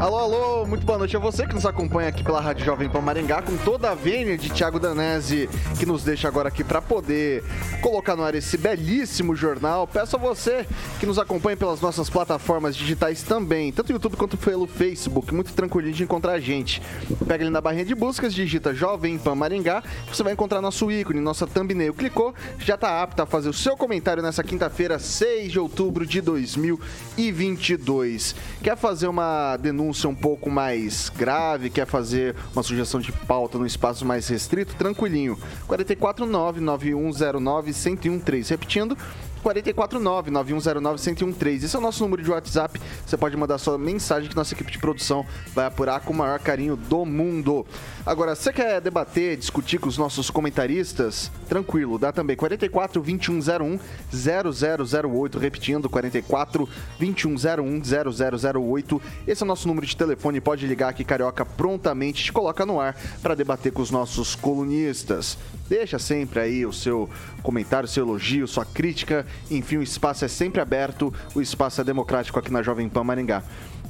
[0.00, 3.00] Alô, alô, muito boa noite a você que nos acompanha aqui pela Rádio Jovem Pan
[3.00, 7.42] Maringá, com toda a vênia de Tiago Danese, que nos deixa agora aqui para poder
[7.82, 9.88] colocar no ar esse belíssimo jornal.
[9.88, 10.64] Peço a você
[11.00, 15.92] que nos acompanhe pelas nossas plataformas digitais também, tanto YouTube quanto pelo Facebook, muito tranquilinho
[15.92, 16.80] de encontrar a gente.
[17.26, 21.18] Pega ali na barrinha de buscas, digita Jovem Pan Maringá, você vai encontrar nosso ícone,
[21.18, 21.92] nossa thumbnail.
[21.92, 26.20] Clicou, já está apto a fazer o seu comentário nessa quinta-feira, 6 de outubro de
[26.20, 28.36] 2022.
[28.62, 33.56] Quer fazer uma denúncia denúncia um pouco mais grave, quer fazer uma sugestão de pauta
[33.58, 35.36] no espaço mais restrito, tranquilinho.
[35.66, 38.50] 449 9109 1013.
[38.50, 38.96] Repetindo,
[39.44, 41.64] 449-9109-1013.
[41.64, 42.80] Esse é o nosso número de WhatsApp.
[43.04, 46.38] Você pode mandar sua mensagem que nossa equipe de produção vai apurar com o maior
[46.38, 47.66] carinho do mundo.
[48.04, 51.30] Agora, você quer debater, discutir com os nossos comentaristas?
[51.48, 53.78] Tranquilo, dá também 44 2101
[54.10, 59.02] 0008, repetindo 44 2101 0008.
[59.26, 62.80] Esse é o nosso número de telefone, pode ligar aqui Carioca prontamente te coloca no
[62.80, 65.38] ar para debater com os nossos colunistas.
[65.68, 67.10] Deixa sempre aí o seu
[67.42, 72.38] comentário, seu elogio, sua crítica enfim, o espaço é sempre aberto, o espaço é democrático
[72.38, 73.42] aqui na Jovem Pan Maringá.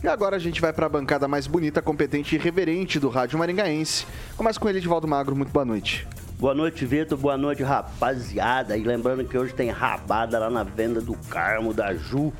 [0.02, 3.36] E agora a gente vai para a bancada mais bonita, competente e reverente do Rádio
[3.38, 4.06] Maringaense.
[4.36, 5.34] Começa com ele, Edivaldo Magro.
[5.34, 6.06] Muito boa noite.
[6.38, 7.18] Boa noite, Vitor.
[7.18, 8.76] Boa noite, rapaziada.
[8.76, 12.32] E lembrando que hoje tem rabada lá na venda do Carmo, da Ju.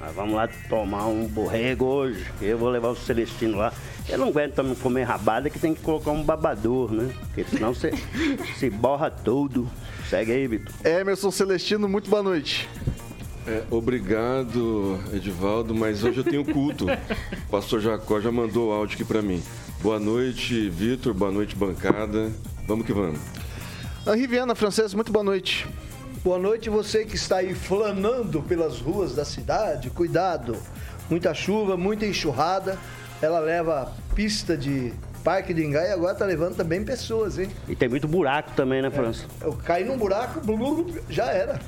[0.00, 2.24] Mas vamos lá tomar um borrego hoje.
[2.40, 3.74] Eu vou levar o Celestino lá.
[4.08, 7.12] Eu não aguento também comer rabada que tem que colocar um babador, né?
[7.26, 7.92] Porque senão você
[8.56, 9.68] se borra todo.
[10.08, 10.72] Segue aí, Vitor.
[10.84, 12.68] Emerson Celestino, muito boa noite.
[13.48, 16.86] É, obrigado, Edivaldo, mas hoje eu tenho culto.
[16.86, 19.42] O pastor Jacó já mandou o áudio aqui para mim.
[19.80, 21.12] Boa noite, Vitor.
[21.12, 22.32] Boa noite, bancada.
[22.66, 23.20] Vamos que vamos.
[24.06, 25.66] Henri Viana, francês, muito boa noite.
[26.22, 29.90] Boa noite, você que está aí flanando pelas ruas da cidade.
[29.90, 30.56] Cuidado,
[31.10, 32.78] muita chuva, muita enxurrada.
[33.20, 34.92] Ela leva pista de
[35.26, 37.50] Parque de Engai agora tá levando também pessoas, hein?
[37.66, 39.24] E tem muito buraco também, né, França?
[39.40, 40.40] É, eu caí num buraco,
[41.10, 41.58] já era.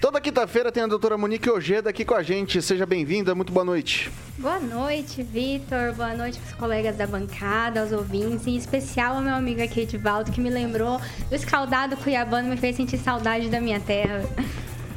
[0.00, 2.60] Toda quinta-feira tem a doutora Monique Ojeda aqui com a gente.
[2.60, 4.10] Seja bem-vinda, muito boa noite.
[4.36, 5.92] Boa noite, Vitor.
[5.94, 8.46] Boa noite para os colegas da bancada, aos ouvintes.
[8.46, 12.76] Em especial ao meu amigo aqui, Edivaldo, que me lembrou do escaldado cuiabano, me fez
[12.76, 14.24] sentir saudade da minha terra.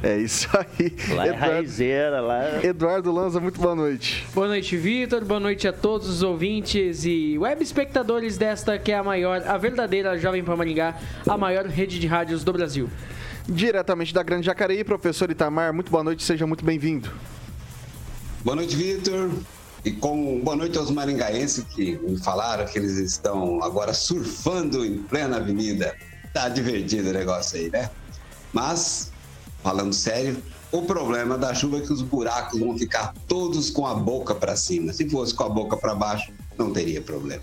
[0.02, 0.92] É isso aí.
[1.14, 2.44] Lá é Eduardo, raizeira, lá.
[2.44, 4.26] É- Eduardo Lanza, muito boa noite.
[4.34, 5.24] Boa noite, Vitor.
[5.24, 9.56] Boa noite a todos os ouvintes e web espectadores desta que é a maior, a
[9.56, 12.90] verdadeira Jovem Pan Maringá, a maior rede de rádios do Brasil.
[13.48, 17.08] Diretamente da Grande Jacareí, professor Itamar, muito boa noite, seja muito bem-vindo.
[18.44, 19.30] Boa noite, Vitor.
[19.84, 24.98] E com boa noite aos maringaenses que me falaram que eles estão agora surfando em
[24.98, 25.94] plena avenida.
[26.32, 27.88] Tá divertido o negócio aí, né?
[28.52, 29.11] Mas
[29.62, 33.94] falando sério, o problema da chuva é que os buracos vão ficar todos com a
[33.94, 34.92] boca para cima.
[34.92, 37.42] Se fosse com a boca para baixo, não teria problema.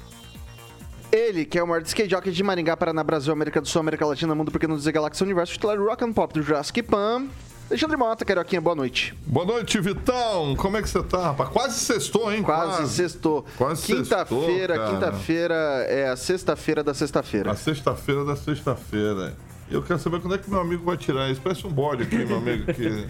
[1.11, 4.05] Ele, que é o maior skate jockey de Maringá, Paraná, Brasil, América do Sul, América
[4.05, 7.27] Latina, Mundo Pequeno dizer Galáxia Universo, titular Rock and Pop do Jurassic Pan.
[7.69, 9.15] Alexandre Mota, Carioquinha, boa noite.
[9.27, 10.55] Boa noite, Vitão.
[10.55, 11.49] Como é que você tá, rapaz?
[11.51, 12.41] Quase sextou, hein?
[12.41, 12.93] Quase, Quase.
[12.95, 13.45] sextou.
[13.57, 15.53] Quase Quinta-feira, quinta-feira
[15.87, 17.51] é a sexta-feira da sexta-feira.
[17.51, 19.37] A sexta-feira da sexta-feira.
[19.71, 21.39] Eu quero saber quando é que meu amigo vai tirar isso.
[21.41, 23.05] Parece um bode aqui, meu amigo, que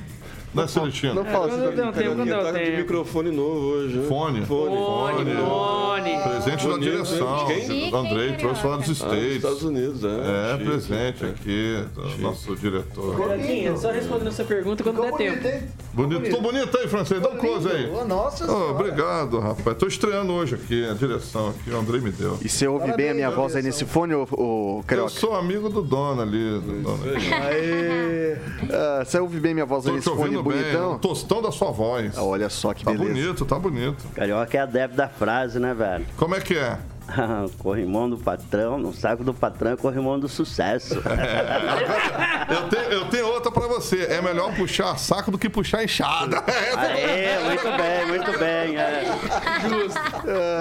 [0.53, 1.13] não é Celestino.
[1.13, 3.97] Não fala assim, não tem tempo, não tá de microfone novo hoje.
[3.97, 4.07] Né?
[4.07, 4.45] Fone.
[4.45, 4.75] Fone.
[4.75, 5.35] Fone.
[5.35, 6.23] Fone.
[6.23, 7.45] Presente da direção.
[7.47, 7.93] Quem?
[7.93, 9.15] Andrei trouxe lá dos States.
[9.15, 10.07] Ah, Estados Unidos, é.
[10.07, 13.15] É, Chique, presente aqui, do nosso diretor.
[13.15, 15.67] Coraquinha, só respondendo essa pergunta quando der tempo.
[15.93, 17.21] Bonito, tô bonito aí, francês.
[17.21, 17.89] Dá um close aí.
[18.07, 19.77] Nossa oh, Obrigado, rapaz.
[19.77, 22.37] Tô estreando hoje aqui, a direção aqui, o Andrei me deu.
[22.41, 25.69] E você ouve Parabéns, bem a minha voz aí nesse fone, ô, Eu sou amigo
[25.69, 26.59] do dono ali.
[26.59, 27.03] Do dono.
[27.43, 28.37] Aê.
[28.71, 30.97] Ah, você ouve bem minha voz aí nesse fone bonitão?
[30.99, 32.17] Tô gostão da sua voz.
[32.17, 33.09] Olha só que tá beleza.
[33.09, 34.07] Tá bonito, tá bonito.
[34.15, 36.05] Carioca é adepto da frase, né, velho?
[36.17, 36.77] Como é que é?
[37.59, 40.95] corrimão do patrão, no saco do patrão é corrimão do sucesso.
[42.49, 44.05] Eu tenho, eu tenho outra pra você.
[44.05, 46.43] É melhor puxar saco do que puxar enxada.
[46.75, 48.75] Aê, muito bem, muito bem.
[48.75, 49.03] É.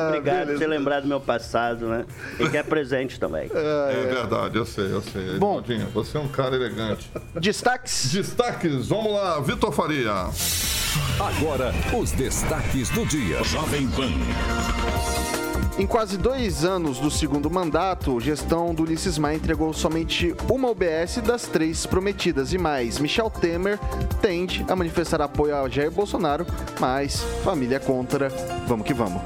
[0.09, 2.05] Obrigado por ter lembrado do meu passado, né?
[2.39, 3.51] E que é presente também.
[3.55, 5.39] É verdade, eu sei, eu sei.
[5.39, 5.59] Bom.
[5.61, 7.11] Edvaldinho, você é um cara elegante.
[7.35, 8.13] Destaques.
[8.13, 10.27] Destaques, vamos lá, Vitor Faria.
[11.19, 13.43] Agora, os destaques do dia.
[13.45, 15.48] Jovem Pan.
[15.79, 21.19] Em quase dois anos do segundo mandato, gestão do Ulisses Maia entregou somente uma UBS
[21.25, 22.99] das três prometidas e mais.
[22.99, 23.79] Michel Temer
[24.21, 26.45] tende a manifestar apoio a Jair Bolsonaro,
[26.81, 28.29] mas família contra.
[28.67, 29.23] Vamos que vamos.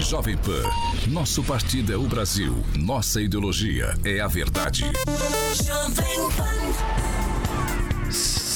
[0.00, 0.64] Jovem Pan.
[1.08, 2.62] Nosso partido é o Brasil.
[2.78, 4.84] Nossa ideologia é a verdade.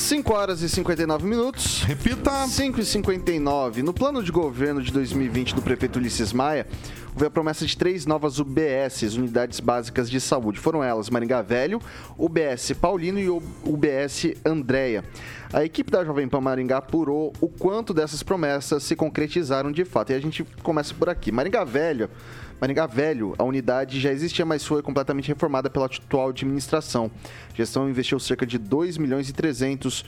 [0.04, 1.82] 5 horas e 59 minutos.
[1.82, 2.46] Repita.
[2.46, 3.82] 5 e 59.
[3.82, 6.66] No plano de governo de 2020 do prefeito Ulisses Maia,
[7.14, 10.60] houve a promessa de três novas UBSs, Unidades Básicas de Saúde.
[10.60, 11.80] Foram elas Maringá Velho,
[12.18, 15.04] UBS Paulino e UBS Andréia.
[15.50, 20.12] A equipe da Jovem Pan Maringá apurou o quanto dessas promessas se concretizaram de fato.
[20.12, 21.32] E a gente começa por aqui.
[21.32, 22.10] Maringá Velho
[22.60, 27.10] Maringá Velho, a unidade já existia, mas foi completamente reformada pela atual administração.
[27.52, 30.04] A gestão investiu cerca de 2 milhões e 300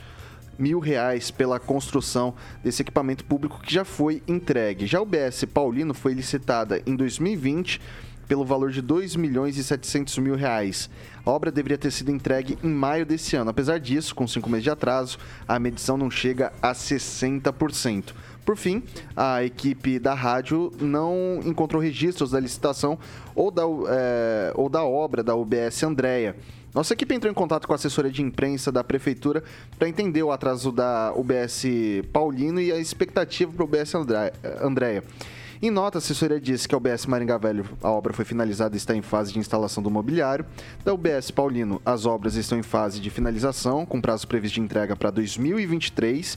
[0.59, 2.35] mil reais pela construção
[2.65, 4.87] desse equipamento público que já foi entregue.
[4.87, 7.81] Já o BS Paulino foi licitada em 2020
[8.27, 10.91] pelo valor de 2 milhões e 700 mil reais.
[11.25, 13.51] A obra deveria ter sido entregue em maio desse ano.
[13.51, 18.13] Apesar disso, com cinco meses de atraso, a medição não chega a 60%.
[18.47, 18.81] Por fim,
[19.17, 22.97] a equipe da rádio não encontrou registros da licitação
[23.35, 26.37] ou da, é, ou da obra da UBS Andréia.
[26.73, 29.43] Nossa equipe entrou em contato com a assessoria de imprensa da prefeitura
[29.77, 31.65] para entender o atraso da UBS
[32.13, 33.95] Paulino e a expectativa para o UBS
[34.63, 35.03] Andréia.
[35.61, 38.79] Em nota, a assessoria disse que a UBS Maringá Velho, a obra foi finalizada e
[38.79, 40.45] está em fase de instalação do mobiliário.
[40.85, 44.95] Da UBS Paulino, as obras estão em fase de finalização, com prazo previsto de entrega
[44.95, 46.37] para 2023.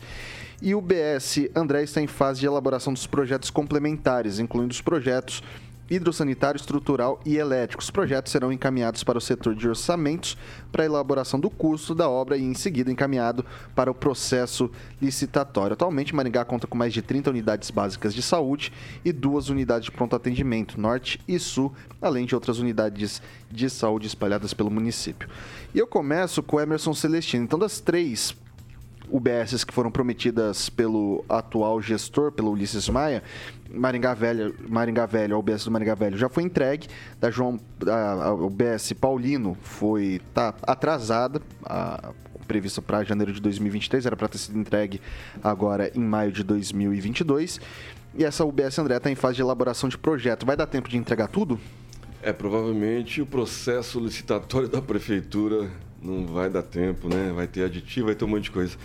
[0.61, 5.41] E o BS André está em fase de elaboração dos projetos complementares, incluindo os projetos
[5.89, 7.81] hidrossanitário, estrutural e elétrico.
[7.81, 10.37] Os projetos serão encaminhados para o setor de orçamentos
[10.71, 14.69] para elaboração do custo da obra e, em seguida, encaminhado para o processo
[15.01, 15.73] licitatório.
[15.73, 18.71] Atualmente, Maringá conta com mais de 30 unidades básicas de saúde
[19.03, 24.07] e duas unidades de pronto atendimento, norte e sul, além de outras unidades de saúde
[24.07, 25.27] espalhadas pelo município.
[25.73, 27.45] E eu começo com Emerson Celestino.
[27.45, 28.35] Então, das três
[29.11, 33.23] UBSs que foram prometidas pelo atual gestor, pelo Ulisses Maia,
[33.71, 36.87] Maringá Velho, Maringá Velho, a UBS do Maringá Velho já foi entregue,
[37.19, 42.11] da João, a, a UBS Paulino foi tá atrasada, a,
[42.49, 44.99] prevista para janeiro de 2023, era para ter sido entregue
[45.43, 47.61] agora em maio de 2022.
[48.15, 50.47] E essa UBS André está em fase de elaboração de projeto.
[50.47, 51.59] Vai dar tempo de entregar tudo?
[52.23, 55.69] É, provavelmente o processo licitatório da prefeitura
[56.01, 57.31] não vai dar tempo, né?
[57.35, 58.77] Vai ter aditivo, vai ter um monte de coisa.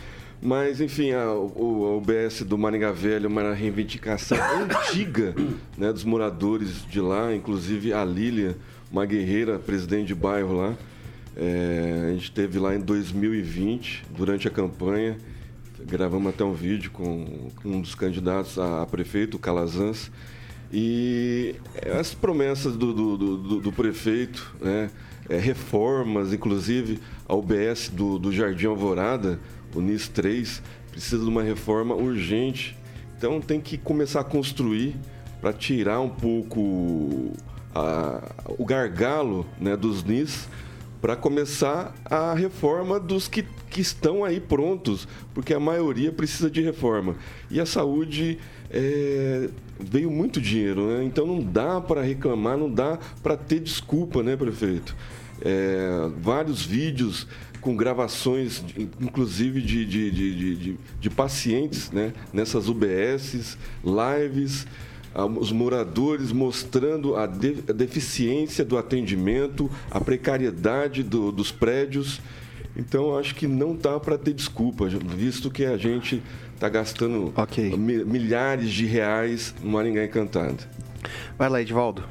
[0.42, 5.34] Mas, enfim, a, o, a do Maringá Velho é uma reivindicação antiga
[5.78, 8.56] né, dos moradores de lá, inclusive a Lília,
[8.92, 10.74] uma guerreira, presidente de bairro lá.
[11.36, 15.16] É, a gente teve lá em 2020, durante a campanha,
[15.86, 20.10] gravamos até um vídeo com um dos candidatos a, a prefeito, o Calazans.
[20.72, 21.54] E
[21.98, 24.90] as promessas do, do, do, do prefeito, né,
[25.28, 29.38] é, reformas, inclusive a UBS do, do Jardim Alvorada,
[29.74, 32.76] o NIS 3, precisa de uma reforma urgente.
[33.16, 34.94] Então tem que começar a construir
[35.40, 37.32] para tirar um pouco
[37.74, 38.22] a,
[38.58, 40.48] o gargalo né, dos NIS
[41.04, 46.62] para começar a reforma dos que, que estão aí prontos, porque a maioria precisa de
[46.62, 47.14] reforma.
[47.50, 48.38] E a saúde
[48.70, 51.04] é, veio muito dinheiro, né?
[51.04, 54.96] então não dá para reclamar, não dá para ter desculpa, né, prefeito?
[55.42, 57.28] É, vários vídeos
[57.60, 58.64] com gravações,
[58.98, 62.14] inclusive de, de, de, de, de pacientes né?
[62.32, 64.66] nessas UBSs, lives,
[65.38, 72.20] os moradores mostrando a, de, a deficiência do atendimento, a precariedade do, dos prédios.
[72.76, 76.20] Então, acho que não dá para ter desculpa, visto que a gente
[76.54, 77.76] está gastando okay.
[77.76, 80.64] milhares de reais no Maringá Encantado.
[81.38, 82.02] Vai lá, Edvaldo.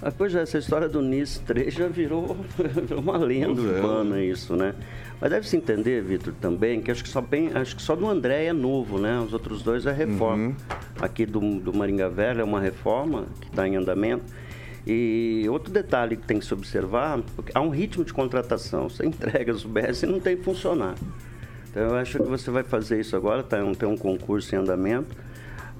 [0.00, 3.64] Ah, pois é, essa história do NIS 3 já virou, virou uma lenda é.
[3.64, 4.74] urbana isso, né?
[5.20, 8.46] Mas deve-se entender, Vitor, também, que acho que só bem, acho que só do André
[8.46, 9.18] é novo, né?
[9.20, 10.48] Os outros dois é reforma.
[10.48, 10.54] Uhum.
[11.00, 14.24] Aqui do, do Maringá Velho é uma reforma que está em andamento.
[14.86, 18.90] E outro detalhe que tem que se observar, porque há um ritmo de contratação.
[18.90, 20.94] Você entrega as UBS e não tem que funcionar.
[21.70, 25.16] Então eu acho que você vai fazer isso agora, tá, tem um concurso em andamento.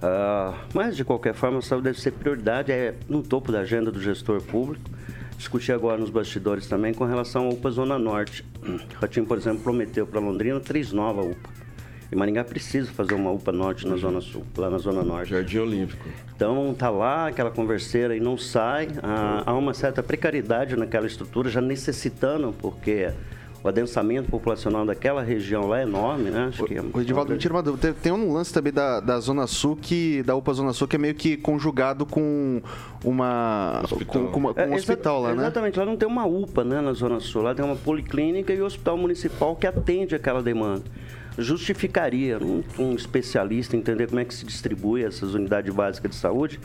[0.03, 3.91] Ah, mas, de qualquer forma, a saúde deve ser prioridade, é no topo da agenda
[3.91, 4.91] do gestor público.
[5.37, 8.45] Discuti agora nos bastidores também com relação à UPA Zona Norte.
[8.63, 11.51] O Ratinho, por exemplo, prometeu para Londrina três novas UPA.
[12.13, 15.31] E Maringá precisa fazer uma UPA Norte na Zona Sul, lá na Zona Norte.
[15.31, 16.09] Jardim Olímpico.
[16.37, 18.89] Então tá lá aquela converseira e não sai.
[19.03, 23.11] Ah, há uma certa precariedade naquela estrutura, já necessitando, porque
[23.65, 26.49] o adensamento populacional daquela região lá é enorme, né?
[26.51, 27.95] Acho que é O Edivaldo, me tira uma dúvida.
[27.95, 30.99] Tem, um lance também da, da Zona Sul, que, da UPA Zona Sul, que é
[30.99, 32.61] meio que conjugado com
[33.03, 33.81] uma.
[33.83, 34.07] Hospital.
[34.25, 35.43] Com, com uma- com É, um hospital lá, né?
[35.45, 38.61] Exatamente, lá não tem uma UPA né, na Zona Sul, lá tem uma policlínica e
[38.61, 40.83] o hospital municipal que atende aquela demanda.
[41.39, 46.61] Justificaria um, um especialista entender como é que se distribui essas unidades básicas de saúde,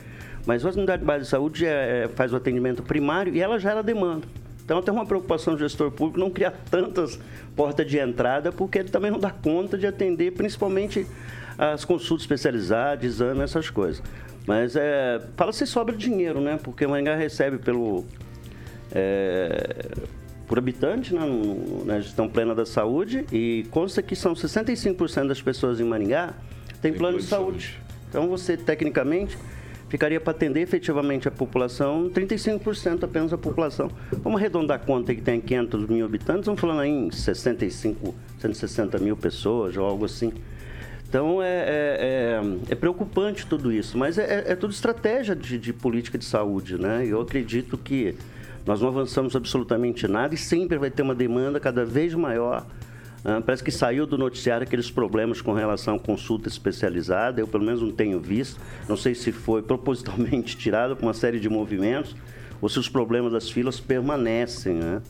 [0.45, 3.81] mas a unidade básica de saúde é- é- faz o atendimento primário e ela gera
[3.81, 4.27] demanda.
[4.69, 7.19] Então tem uma preocupação do gestor público não criar tantas
[7.55, 11.07] portas de entrada, porque ele também não dá conta de atender principalmente
[11.57, 14.03] as consultas especializadas, exames, essas coisas.
[14.45, 16.59] Mas é, fala-se sobra dinheiro, né?
[16.61, 18.05] Porque o Maringá recebe pelo
[18.91, 19.87] é,
[20.47, 21.21] por habitante né,
[21.83, 26.35] na gestão plena da saúde e consta que são 65% das pessoas em Maringá
[26.79, 27.75] têm plano de saúde.
[28.07, 29.35] Então você, tecnicamente,
[29.89, 33.89] ficaria para atender efetivamente a população, 35% apenas da população.
[34.23, 38.97] Vamos arredondar a conta que tem 500 mil habitantes, vamos falando aí em 65, 160
[38.99, 40.31] mil pessoas ou algo assim.
[41.07, 45.57] Então é, é- é- é preocupante tudo isso, mas é, é- é tudo estratégia de,
[45.57, 47.03] de política de saúde, né?
[47.05, 48.13] Eu acredito que
[48.65, 52.65] nós não avançamos absolutamente nada e sempre vai ter uma demanda cada vez maior.
[53.23, 57.63] Ah, parece que saiu do noticiário aqueles problemas com relação à consulta especializada, eu pelo
[57.65, 58.59] menos não tenho visto.
[58.87, 62.15] Não sei se foi propositalmente tirado por uma série de movimentos
[62.61, 65.01] ou se os problemas das filas permanecem, né?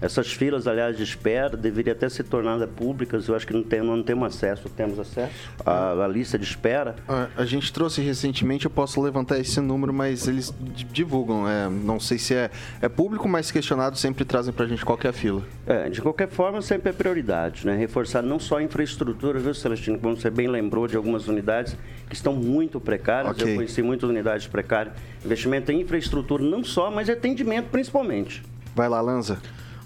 [0.00, 3.28] Essas filas, aliás, de espera deveriam até ser tornadas públicas.
[3.28, 4.68] Eu acho que não, tem, não temos acesso.
[4.70, 5.32] Temos acesso
[5.64, 6.96] à, à lista de espera.
[7.06, 11.48] A, a gente trouxe recentemente, eu posso levantar esse número, mas eles di- divulgam.
[11.48, 15.06] É, não sei se é, é público, mas questionado sempre trazem pra gente qual que
[15.06, 15.42] é a fila.
[15.66, 17.76] É, de qualquer forma, sempre é prioridade, né?
[17.76, 19.98] Reforçar não só a infraestrutura, viu, Celestino?
[19.98, 21.76] Como você bem lembrou de algumas unidades
[22.08, 23.32] que estão muito precárias.
[23.32, 23.52] Ok.
[23.52, 24.94] Eu conheci muitas unidades precárias.
[25.24, 28.42] Investimento em infraestrutura não só, mas atendimento principalmente.
[28.74, 29.38] Vai lá, Lanza.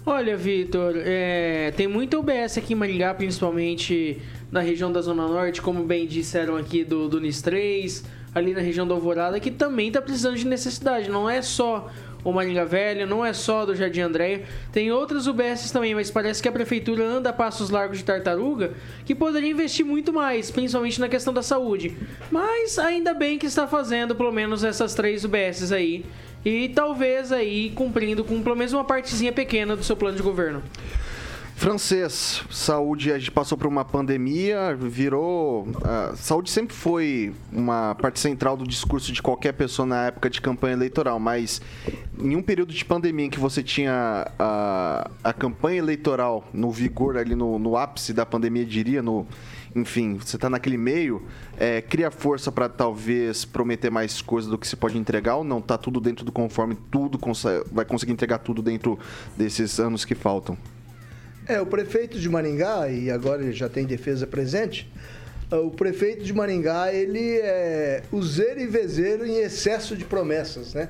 [0.07, 4.21] Olha, Vitor, é, tem muita UBS aqui em Maringá, principalmente
[4.51, 8.03] na região da Zona Norte, como bem disseram aqui do, do NIS 3,
[8.35, 11.09] ali na região da Alvorada, que também está precisando de necessidade.
[11.09, 11.89] Não é só
[12.25, 16.41] o Maringá Velho, não é só do Jardim Andréia, tem outras UBSs também, mas parece
[16.41, 18.73] que a prefeitura anda a passos largos de tartaruga,
[19.05, 21.95] que poderia investir muito mais, principalmente na questão da saúde.
[22.31, 26.03] Mas ainda bem que está fazendo pelo menos essas três UBSs aí.
[26.43, 30.63] E talvez aí cumprindo com pelo menos uma partezinha pequena do seu plano de governo.
[31.57, 35.65] Francês, saúde, a gente passou por uma pandemia, virou.
[36.17, 40.73] saúde sempre foi uma parte central do discurso de qualquer pessoa na época de campanha
[40.73, 41.61] eleitoral, mas
[42.19, 47.17] em um período de pandemia em que você tinha a, a campanha eleitoral no vigor,
[47.17, 49.25] ali no, no ápice da pandemia, diria, no.
[49.73, 51.23] Enfim, você está naquele meio,
[51.57, 55.61] é, cria força para talvez prometer mais coisas do que se pode entregar ou não?
[55.61, 57.17] Tá tudo dentro do conforme, tudo
[57.71, 58.99] vai conseguir entregar tudo dentro
[59.37, 60.57] desses anos que faltam?
[61.47, 64.91] É, o prefeito de Maringá, e agora ele já tem defesa presente,
[65.51, 70.89] ah, o prefeito de Maringá, ele é useiro e vezeiro em excesso de promessas, né?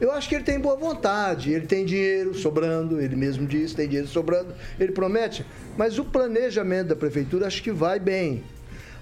[0.00, 3.86] Eu acho que ele tem boa vontade, ele tem dinheiro sobrando, ele mesmo diz, tem
[3.86, 5.44] dinheiro sobrando, ele promete,
[5.76, 8.42] mas o planejamento da prefeitura acho que vai bem.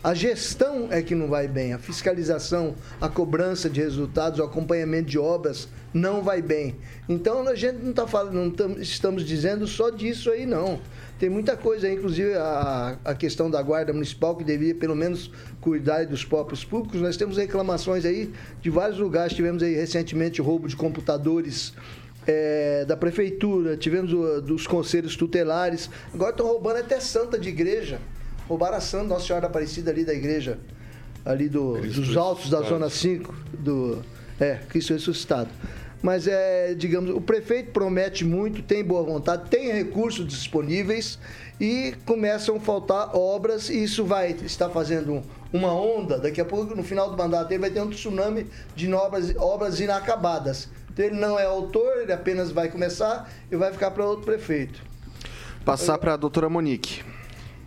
[0.03, 5.09] A gestão é que não vai bem, a fiscalização, a cobrança de resultados, o acompanhamento
[5.09, 6.77] de obras não vai bem.
[7.09, 10.79] Então a gente não está falando, não tam- estamos dizendo só disso aí não.
[11.19, 15.31] Tem muita coisa aí, inclusive a, a questão da guarda municipal que deveria pelo menos
[15.61, 17.01] cuidar dos próprios públicos.
[17.01, 21.73] Nós temos reclamações aí de vários lugares, tivemos aí recentemente roubo de computadores
[22.27, 25.89] é, da prefeitura, tivemos o, dos conselhos tutelares.
[26.13, 27.99] Agora estão roubando até santa de igreja.
[28.47, 30.59] Roubaram a santa Nossa Senhora Aparecida ali da igreja,
[31.25, 34.03] ali do- dos altos da Zona 5, do.
[34.39, 35.49] É, Cristo ressuscitado.
[36.03, 41.19] Mas é, digamos, o prefeito promete muito, tem boa vontade, tem recursos disponíveis
[41.61, 45.23] e começam a faltar obras e isso vai estar fazendo
[45.53, 46.19] uma onda.
[46.19, 49.81] Daqui a pouco, no final do mandato, ele vai ter um tsunami de obras, obras
[49.81, 50.69] inacabadas.
[50.93, 54.81] Então ele não é autor, ele apenas vai começar e vai ficar para outro prefeito.
[55.65, 57.03] Passar para a doutora Monique.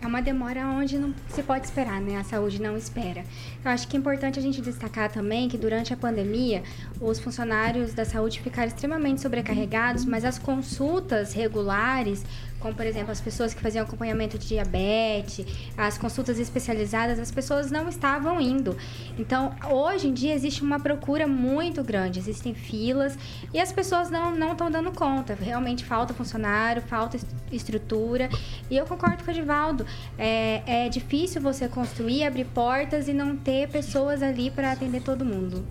[0.01, 2.17] É uma demora onde não se pode esperar, né?
[2.17, 3.25] A saúde não espera.
[3.63, 6.63] Eu acho que é importante a gente destacar também que durante a pandemia,
[7.01, 12.23] os funcionários da saúde ficaram extremamente sobrecarregados, mas as consultas regulares
[12.59, 15.45] como por exemplo as pessoas que faziam acompanhamento de diabetes,
[15.77, 18.77] as consultas especializadas, as pessoas não estavam indo.
[19.17, 23.17] Então, hoje em dia existe uma procura muito grande, existem filas
[23.53, 25.37] e as pessoas não não estão dando conta.
[25.39, 28.29] Realmente falta funcionário, falta est- estrutura.
[28.69, 29.85] E eu concordo com o Edivaldo.
[30.17, 35.25] É, é difícil você construir, abrir portas e não ter pessoas ali para atender todo
[35.25, 35.65] mundo.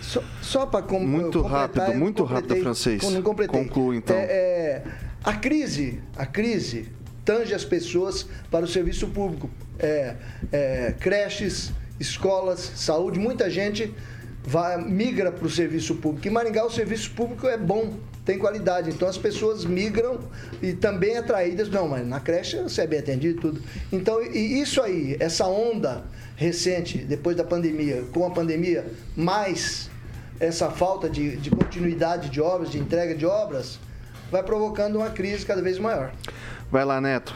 [0.00, 3.02] Só, só para com, Muito rápido, muito rápido, francês.
[3.02, 3.62] Não completei.
[3.62, 4.16] Conclua, então.
[4.16, 4.84] É, é,
[5.24, 6.88] a crise, a crise
[7.24, 9.48] tange as pessoas para o serviço público.
[9.78, 10.16] É,
[10.52, 13.94] é, creches, escolas, saúde, muita gente
[14.44, 16.26] vai, migra para o serviço público.
[16.26, 17.94] Em Maringá o serviço público é bom,
[18.24, 18.90] tem qualidade.
[18.90, 20.18] Então as pessoas migram
[20.60, 21.68] e também atraídas.
[21.68, 23.62] Não, mas na creche você é bem atendido e tudo.
[23.92, 26.04] Então, e isso aí, essa onda
[26.42, 28.84] recente, depois da pandemia, com a pandemia,
[29.16, 29.88] mais
[30.40, 33.78] essa falta de, de continuidade de obras, de entrega de obras,
[34.30, 36.12] vai provocando uma crise cada vez maior.
[36.70, 37.34] Vai lá, Neto.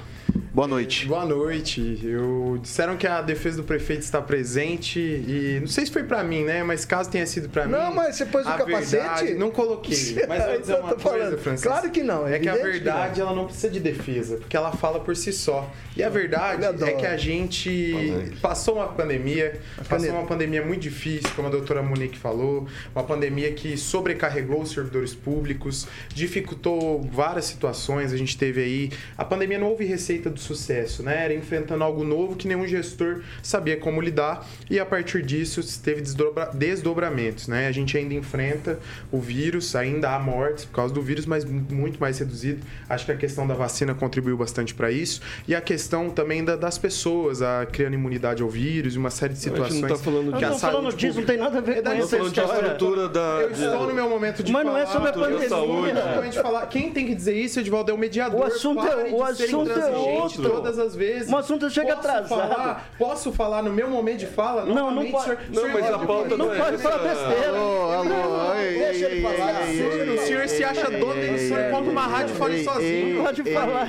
[0.53, 1.07] Boa noite.
[1.07, 2.01] Boa noite.
[2.03, 6.25] Eu disseram que a defesa do prefeito está presente e não sei se foi pra
[6.25, 6.63] mim, né?
[6.63, 7.73] Mas caso tenha sido pra mim.
[7.73, 8.91] Não, mas você pôs o capacete?
[9.03, 10.25] verdade- não coloquei.
[10.27, 11.37] Mas eu vou dizer Eu uma coisa.
[11.37, 11.69] Francisco.
[11.69, 13.27] Claro que não, é É que a que verdade não.
[13.27, 15.71] ela não precisa de defesa, porque ela fala por si só.
[15.95, 21.29] E a verdade é que a gente passou uma pandemia, passou uma pandemia muito difícil,
[21.37, 28.11] como a doutora Monique falou, uma pandemia que sobrecarregou os servidores públicos, dificultou várias situações.
[28.11, 28.91] A gente teve aí.
[29.19, 31.25] A pandemia não houve receita do sucesso, né?
[31.25, 36.01] Era enfrentando algo novo que nenhum gestor sabia como lidar, e a partir disso teve
[36.01, 37.67] desdobra- desdobramentos, né?
[37.69, 38.79] A gente ainda enfrenta
[39.13, 42.61] o vírus, ainda há mortes por causa do vírus, mas mu- muito mais reduzido.
[42.89, 46.57] Acho que a questão da vacina contribuiu bastante para isso, e a questão também da-
[46.57, 49.81] das pessoas, a criando imunidade ao vírus, e uma série de A gente situações.
[49.83, 50.59] não tá falando a tô falando
[50.91, 53.21] saúde disso, não tem nada a ver É com falando de estrutura da.
[53.43, 54.75] eu estou no meu momento de Mas falar.
[54.75, 55.47] não é sobre a pandemia.
[55.47, 56.67] exatamente de falar.
[56.67, 58.41] Quem tem que dizer isso, Edivaldo, é o mediador.
[58.41, 59.75] O assunto é- o assunto é
[60.07, 60.43] outro.
[60.51, 61.33] todas as vezes.
[61.33, 62.29] O assunto chega Posso atrasado.
[62.29, 64.65] Falar, posso falar no meu momento de fala?
[64.65, 65.25] Não, não pode.
[65.25, 67.49] senhor- Não, senhor mas a pode- pauta Não não é pode falar besteira.
[67.59, 69.63] Alô, alô, ei, deixa ei, ele falar.
[69.63, 72.65] O senhor- ei, o senhor se acha dono, o senhor compra uma rádio e fale
[72.65, 73.23] sozinho.
[73.25, 73.87] Pode falar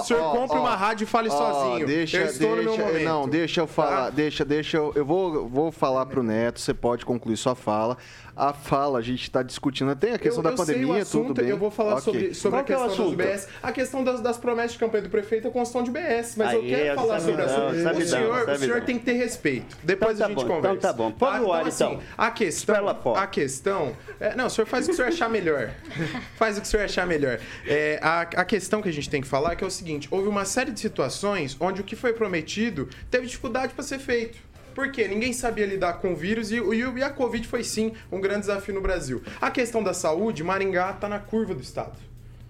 [0.00, 1.86] o senhor compra uma rádio e fale sozinho.
[1.86, 3.04] Deixa, eu estou no meu deixa- momento.
[3.04, 4.10] Não, deixa eu falar, Tá?
[4.10, 7.96] deixa, deixa eu, eu vou, vou falar pro Neto, você pode concluir sua fala.
[8.36, 10.96] A fala, a gente está discutindo, tem a questão eu, da eu sei pandemia, o
[11.02, 11.50] assunto, tudo bem.
[11.50, 12.02] Eu vou falar Ok.
[12.02, 13.16] sobre, sobre a é o questão assunto?
[13.16, 13.48] BS.
[13.62, 16.36] A questão das, das promessas de campanha do prefeito é construção de BS.
[16.36, 17.78] Mas eu Aí, quero é falar sobre o sabidão, assunto.
[17.78, 19.76] O sabidão, senhor, o senhor tem que ter respeito.
[19.82, 20.76] Depois Então tá a gente bom, conversa.
[20.76, 21.38] então tá bom.
[21.40, 22.00] No ar, então.
[22.16, 23.96] A questão, a questão...
[24.20, 25.70] é, não, o senhor faz o que o senhor achar melhor.
[26.36, 27.38] faz o que o senhor achar melhor.
[27.66, 30.08] É, a, a questão que a gente tem que falar é que é o seguinte.
[30.10, 34.38] Houve uma série de situações onde o que foi prometido teve dificuldade para ser feito.
[34.74, 35.06] Por quê?
[35.06, 38.40] Ninguém sabia lidar com o vírus e, e, e a Covid foi sim um grande
[38.40, 39.22] desafio no Brasil.
[39.40, 41.96] A questão da saúde, Maringá está na curva do estado.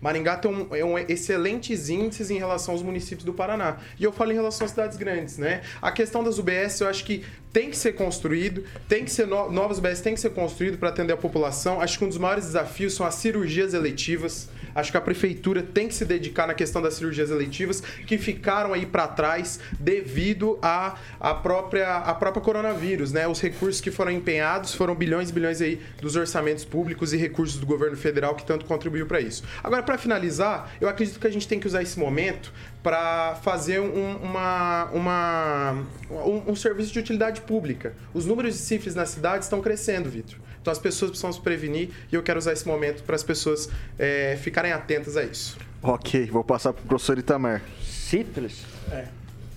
[0.04, 3.78] Maringá tem um, é um excelentes índices em relação aos municípios do Paraná.
[3.98, 5.62] E eu falo em relação às cidades grandes, né?
[5.80, 9.50] A questão das UBS, eu acho que tem que ser construído, tem que ser no,
[9.50, 11.80] novas UBS tem que ser construído para atender a população.
[11.80, 14.50] Acho que um dos maiores desafios são as cirurgias eletivas.
[14.74, 18.72] Acho que a prefeitura tem que se dedicar na questão das cirurgias eletivas que ficaram
[18.72, 23.28] aí para trás devido à a, própria a própria coronavírus, né?
[23.28, 27.58] Os recursos que foram empenhados foram bilhões e bilhões aí dos orçamentos públicos e recursos
[27.58, 29.44] do governo federal que tanto contribuiu para isso.
[29.62, 33.80] Agora, para finalizar, eu acredito que a gente tem que usar esse momento para fazer
[33.80, 37.94] um, uma, uma, um, um serviço de utilidade pública.
[38.12, 40.38] Os números de sífilis na cidade estão crescendo, Vitor.
[40.64, 43.68] Então as pessoas precisam se prevenir e eu quero usar esse momento para as pessoas
[43.98, 45.58] é, ficarem atentas a isso.
[45.82, 47.60] Ok, vou passar pro professor Itamar.
[47.82, 48.64] Sífilis?
[48.90, 49.04] É.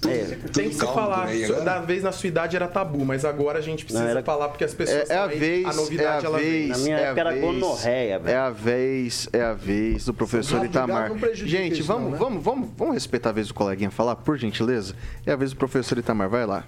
[0.01, 1.29] Tudo Tem que se falar.
[1.29, 1.61] agora?
[1.63, 4.49] Da vez na sua idade era tabu, mas agora a gente precisa Não, era- falar
[4.49, 6.51] porque as pessoas É, é a também- vez, a novidade é a ela vem.
[6.51, 8.35] vez, Na minha é a época era vez, gonorreia, velho.
[8.35, 11.09] É a vez, é a vez do professor Itamar.
[11.35, 12.17] Gente, vamos, não, né?
[12.17, 14.93] vamos, vamos, vamos respeitar a vez do coleguinha falar, por gentileza?
[15.25, 16.65] É a vez do professor Itamar, vai lá.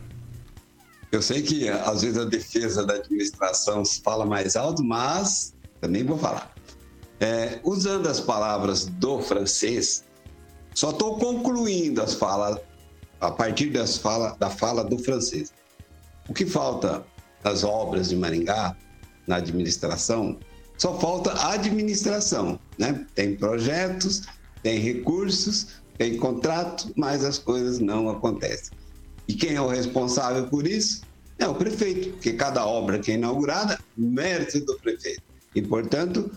[1.11, 6.17] Eu sei que às vezes a defesa da administração fala mais alto, mas também vou
[6.17, 6.53] falar.
[7.19, 10.05] É, usando as palavras do francês,
[10.73, 12.59] só estou concluindo as falas
[13.19, 15.51] a partir das fala, da fala do francês.
[16.27, 17.03] O que falta
[17.43, 18.77] nas obras de Maringá,
[19.27, 20.37] na administração,
[20.77, 22.59] só falta administração.
[22.77, 23.05] Né?
[23.15, 24.21] Tem projetos,
[24.63, 28.77] tem recursos, tem contrato, mas as coisas não acontecem.
[29.29, 31.03] E quem é o responsável por isso?
[31.37, 35.21] É o prefeito, porque cada obra que é inaugurada, mérito do prefeito.
[35.53, 36.31] E, portanto,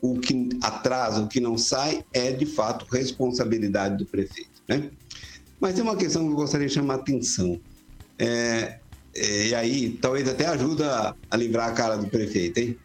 [0.00, 4.60] o que atrasa, o que não sai, é de fato responsabilidade do prefeito.
[4.68, 4.90] Né?
[5.60, 7.60] Mas tem uma questão que eu gostaria de chamar a atenção.
[8.18, 8.80] É,
[9.14, 12.76] e aí, talvez até ajuda a livrar a cara do prefeito, hein?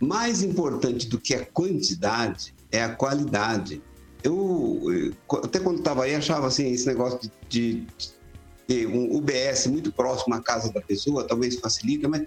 [0.00, 3.82] Mais importante do que a quantidade é a qualidade.
[4.22, 7.86] eu, eu até quando estava aí achava assim, esse negócio de, de
[8.66, 12.26] ter um UBS muito próximo à casa da pessoa, talvez facilita, mas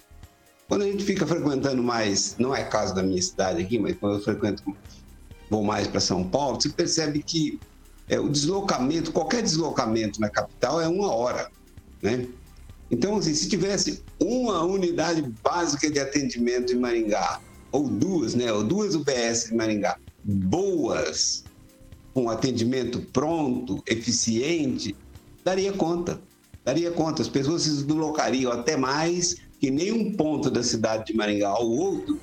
[0.68, 4.16] quando a gente fica frequentando mais, não é caso da minha cidade aqui, mas quando
[4.16, 4.64] eu frequento,
[5.50, 7.60] vou mais para São Paulo, você percebe que
[8.08, 11.50] é, o deslocamento, qualquer deslocamento na capital é uma hora,
[12.02, 12.28] né?
[12.92, 17.40] Então, assim, se tivesse uma unidade básica de atendimento em Maringá,
[17.72, 21.46] ou duas, né, ou duas UBS em Maringá, boas,
[22.14, 24.96] com atendimento pronto, eficiente,
[25.44, 26.20] daria conta.
[26.70, 27.24] Daria conta.
[27.24, 31.68] As pessoas se deslocariam até mais que nem um ponto da cidade de Maringá ao
[31.68, 32.20] outro,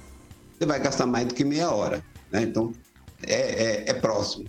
[0.56, 2.02] você vai gastar mais do que meia hora.
[2.30, 2.42] Né?
[2.42, 2.72] Então,
[3.26, 4.46] é, é, é próximo.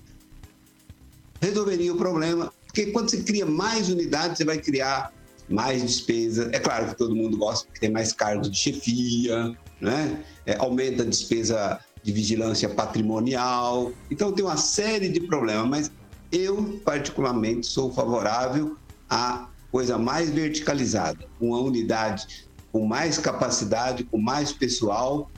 [1.41, 5.12] Resolveria o problema, porque quando você cria mais unidades, você vai criar
[5.49, 6.49] mais despesa.
[6.53, 10.23] É claro que todo mundo gosta porque tem mais cargos de chefia, né?
[10.45, 13.91] É, aumenta a despesa de vigilância patrimonial.
[14.12, 15.91] Então tem uma série de problemas, mas
[16.31, 18.77] eu particularmente sou favorável
[19.10, 25.30] à coisa mais verticalizada, uma unidade com mais capacidade, com mais pessoal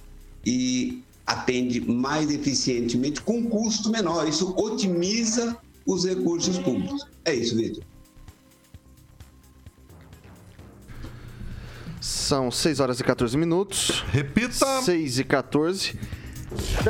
[0.46, 4.28] e atende mais eficientemente com custo menor.
[4.28, 7.08] Isso otimiza os recursos públicos.
[7.24, 7.84] É isso, Vitor.
[12.02, 14.04] São 6 horas e 14 minutos.
[14.12, 14.82] Repita!
[14.82, 16.00] 6 e 14.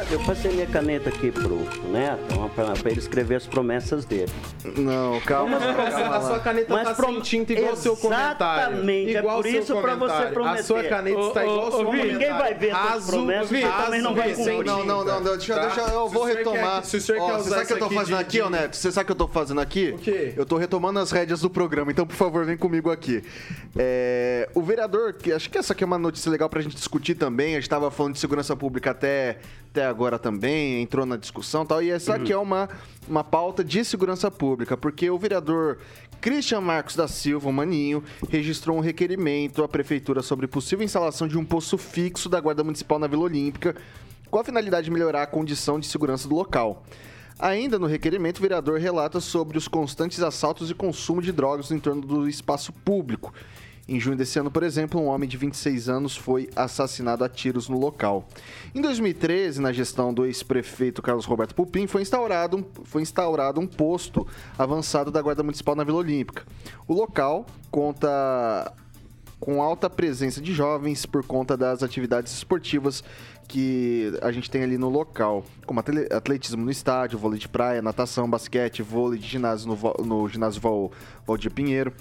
[0.10, 1.58] Eu passei minha caneta aqui pro
[1.92, 4.32] Neto, pra, pra ele escrever as promessas dele.
[4.78, 5.58] Não, calma.
[5.58, 8.74] A sua caneta Mas tá prom- sem tinta igual o seu comentário.
[8.76, 10.60] Exatamente, é Igual por isso pra você prometer.
[10.60, 12.12] A sua caneta está igual ao seu comentário.
[12.14, 14.64] ninguém vai ver Raso, promessas, você também não vai cumprir.
[14.66, 15.62] Não, não, não, deixa, tá?
[15.66, 16.82] deixa, eu vou retomar.
[16.82, 18.50] quer- Se o senhor quer você sabe o que eu tô fazendo de- aqui, ô
[18.50, 18.76] Neto?
[18.78, 19.90] Você sabe o que eu tô fazendo aqui?
[19.96, 20.34] O quê?
[20.38, 23.24] Eu tô retomando as rédeas do programa, então por favor, vem comigo aqui.
[23.78, 27.16] É, o vereador, que acho que essa aqui é uma notícia legal pra gente discutir
[27.16, 27.56] também.
[27.56, 29.38] A gente tava falando de segurança pública até,
[29.72, 31.84] até agora também, entrou na discussão e tal.
[31.84, 32.68] E essa aqui é uma,
[33.08, 35.78] uma pauta de segurança pública, porque o vereador
[36.20, 41.38] Christian Marcos da Silva, o Maninho, registrou um requerimento à prefeitura sobre possível instalação de
[41.38, 43.76] um posto fixo da Guarda Municipal na Vila Olímpica,
[44.30, 46.84] com a finalidade de melhorar a condição de segurança do local.
[47.40, 51.78] Ainda no requerimento, o vereador relata sobre os constantes assaltos e consumo de drogas no
[51.78, 53.34] entorno do espaço público.
[53.92, 57.68] Em junho desse ano, por exemplo, um homem de 26 anos foi assassinado a tiros
[57.68, 58.28] no local.
[58.76, 63.66] Em 2013, na gestão do ex-prefeito Carlos Roberto Pupim, foi instaurado, um, foi instaurado um
[63.66, 66.46] posto avançado da Guarda Municipal na Vila Olímpica.
[66.88, 68.72] O local conta
[69.40, 73.04] com alta presença de jovens por conta das atividades esportivas
[73.48, 77.82] que a gente tem ali no local, como atle- atletismo no estádio, vôlei de praia,
[77.82, 80.92] natação, basquete, vôlei de ginásio no, no ginásio Val,
[81.26, 81.92] Valdir Pinheiro,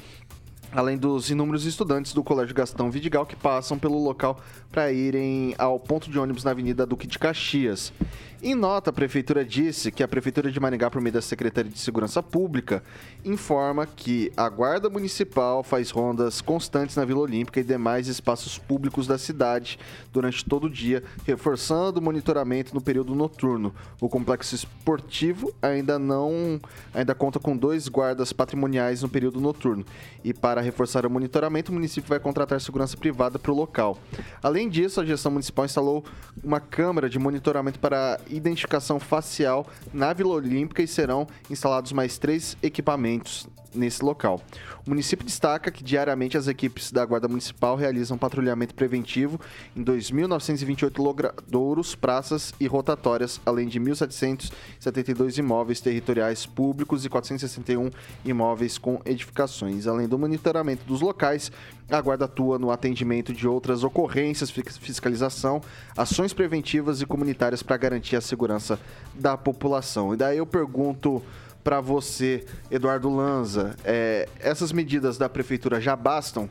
[0.72, 5.80] além dos inúmeros estudantes do Colégio Gastão Vidigal que passam pelo local para irem ao
[5.80, 7.92] ponto de ônibus na Avenida Duque de Caxias.
[8.40, 11.78] Em nota, a prefeitura disse que a prefeitura de Maringá, por meio da Secretaria de
[11.80, 12.84] Segurança Pública,
[13.24, 19.08] informa que a Guarda Municipal faz rondas constantes na Vila Olímpica e demais espaços públicos
[19.08, 19.76] da cidade
[20.12, 23.74] durante todo o dia, reforçando o monitoramento no período noturno.
[24.00, 26.60] O complexo esportivo ainda não
[26.94, 29.84] ainda conta com dois guardas patrimoniais no período noturno.
[30.22, 33.98] E para reforçar o monitoramento, o município vai contratar segurança privada para o local.
[34.42, 36.04] Além disso, a gestão municipal instalou
[36.42, 42.56] uma câmera de monitoramento para identificação facial na Vila Olímpica e serão instalados mais três
[42.62, 44.40] equipamentos nesse local.
[44.86, 49.38] O município destaca que diariamente as equipes da Guarda Municipal realizam patrulhamento preventivo
[49.76, 57.90] em 2.928 logradouros, praças e rotatórias, além de 1.772 imóveis territoriais públicos e 461
[58.24, 59.86] imóveis com edificações.
[59.86, 61.50] Além do monitoramento dos locais,
[61.90, 65.60] a Guarda atua no atendimento de outras ocorrências, fis- fiscalização,
[65.96, 68.78] ações preventivas e comunitárias para garantir a segurança
[69.14, 70.14] da população.
[70.14, 71.22] E daí eu pergunto
[71.68, 76.48] para você, Eduardo Lanza, é, essas medidas da prefeitura já bastam?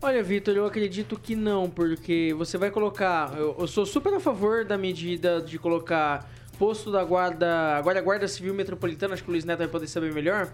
[0.00, 3.36] Olha, Vitor, eu acredito que não, porque você vai colocar.
[3.36, 6.26] Eu, eu sou super a favor da medida de colocar
[6.58, 7.76] posto da guarda.
[7.76, 10.50] Agora Guarda Civil Metropolitana, acho que o Luiz Neto vai poder saber melhor.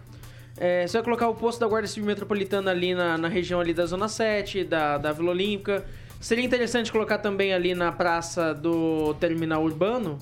[0.56, 3.72] É, você vai colocar o posto da Guarda Civil Metropolitana ali na, na região ali
[3.72, 5.85] da Zona 7, da, da Vila Olímpica.
[6.20, 10.18] Seria interessante colocar também ali na praça do terminal urbano,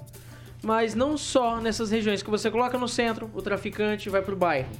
[0.64, 4.70] mas não só nessas regiões que você coloca no centro, o traficante vai pro bairro.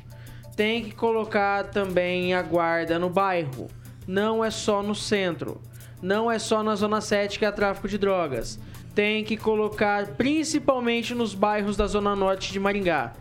[0.57, 3.69] Tem que colocar também a guarda no bairro.
[4.07, 5.61] Não é só no centro.
[6.01, 8.59] Não é só na zona 7 que há tráfico de drogas.
[8.95, 13.13] Tem que colocar principalmente nos bairros da zona norte de Maringá.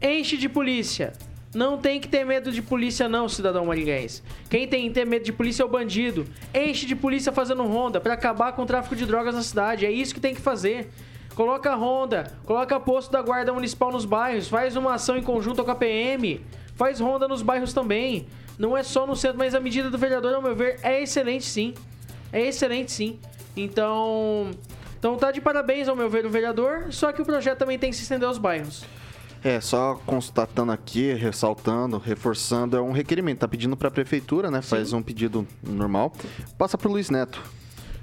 [0.00, 1.12] Enche de polícia.
[1.54, 4.22] Não tem que ter medo de polícia não, cidadão maringuense.
[4.48, 6.24] Quem tem que ter medo de polícia é o bandido.
[6.54, 9.84] Enche de polícia fazendo ronda pra acabar com o tráfico de drogas na cidade.
[9.84, 10.90] É isso que tem que fazer.
[11.34, 15.70] Coloca ronda, coloca posto da Guarda Municipal nos bairros, faz uma ação em conjunto com
[15.70, 16.40] a PM,
[16.74, 18.26] faz ronda nos bairros também.
[18.58, 21.46] Não é só no centro, mas a medida do vereador, ao meu ver, é excelente
[21.46, 21.72] sim.
[22.32, 23.18] É excelente sim.
[23.56, 24.50] Então,
[24.98, 27.90] então tá de parabéns ao meu ver o vereador, só que o projeto também tem
[27.90, 28.84] que se estender aos bairros.
[29.42, 33.38] É, só constatando aqui, ressaltando, reforçando, é um requerimento.
[33.38, 34.60] Tá pedindo pra prefeitura, né?
[34.60, 36.12] Faz um pedido normal.
[36.58, 37.42] Passa pro Luiz Neto.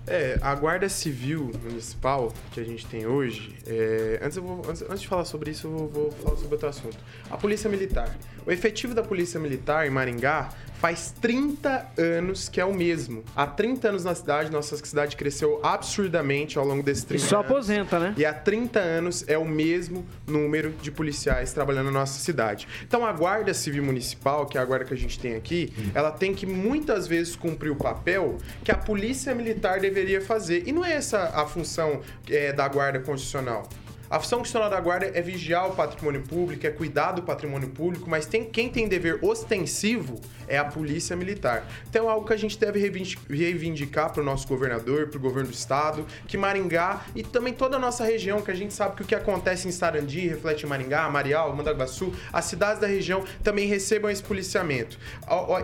[0.08, 4.82] É, a Guarda Civil Municipal que a gente tem hoje, é, antes, eu vou- antes,
[4.84, 6.98] antes de falar sobre isso, eu vou, vou falar sobre outro assunto.
[7.30, 8.16] A Polícia Militar.
[8.46, 13.24] O efetivo da Polícia Militar em Maringá faz 30 anos que é o mesmo.
[13.36, 17.38] Há 30 anos na cidade, nossa cidade cresceu absurdamente ao longo desses 30 E só
[17.40, 17.52] anos.
[17.52, 18.14] aposenta, né?
[18.16, 22.68] E há 30 anos é o mesmo número de policiais trabalhando na nossa cidade.
[22.88, 26.12] Então a Guarda Civil Municipal, que é a guarda que a gente tem aqui, ela
[26.12, 30.68] tem que muitas vezes cumprir o papel que a Polícia Militar deveria fazer.
[30.68, 33.68] E não é essa a função é, da Guarda Constitucional.
[34.10, 38.10] A função constitucional da guarda é vigiar o patrimônio público, é cuidar do patrimônio público,
[38.10, 41.68] mas tem, quem tem dever ostensivo é a polícia militar.
[41.90, 45.22] Então é algo que a gente deve reivindi- reivindicar para o nosso governador, para o
[45.22, 48.96] governo do estado, que Maringá e também toda a nossa região, que a gente sabe
[48.96, 53.26] que o que acontece em Sarandi reflete em Maringá, Marial, Mandaguaçu, as cidades da região
[53.44, 54.98] também recebam esse policiamento.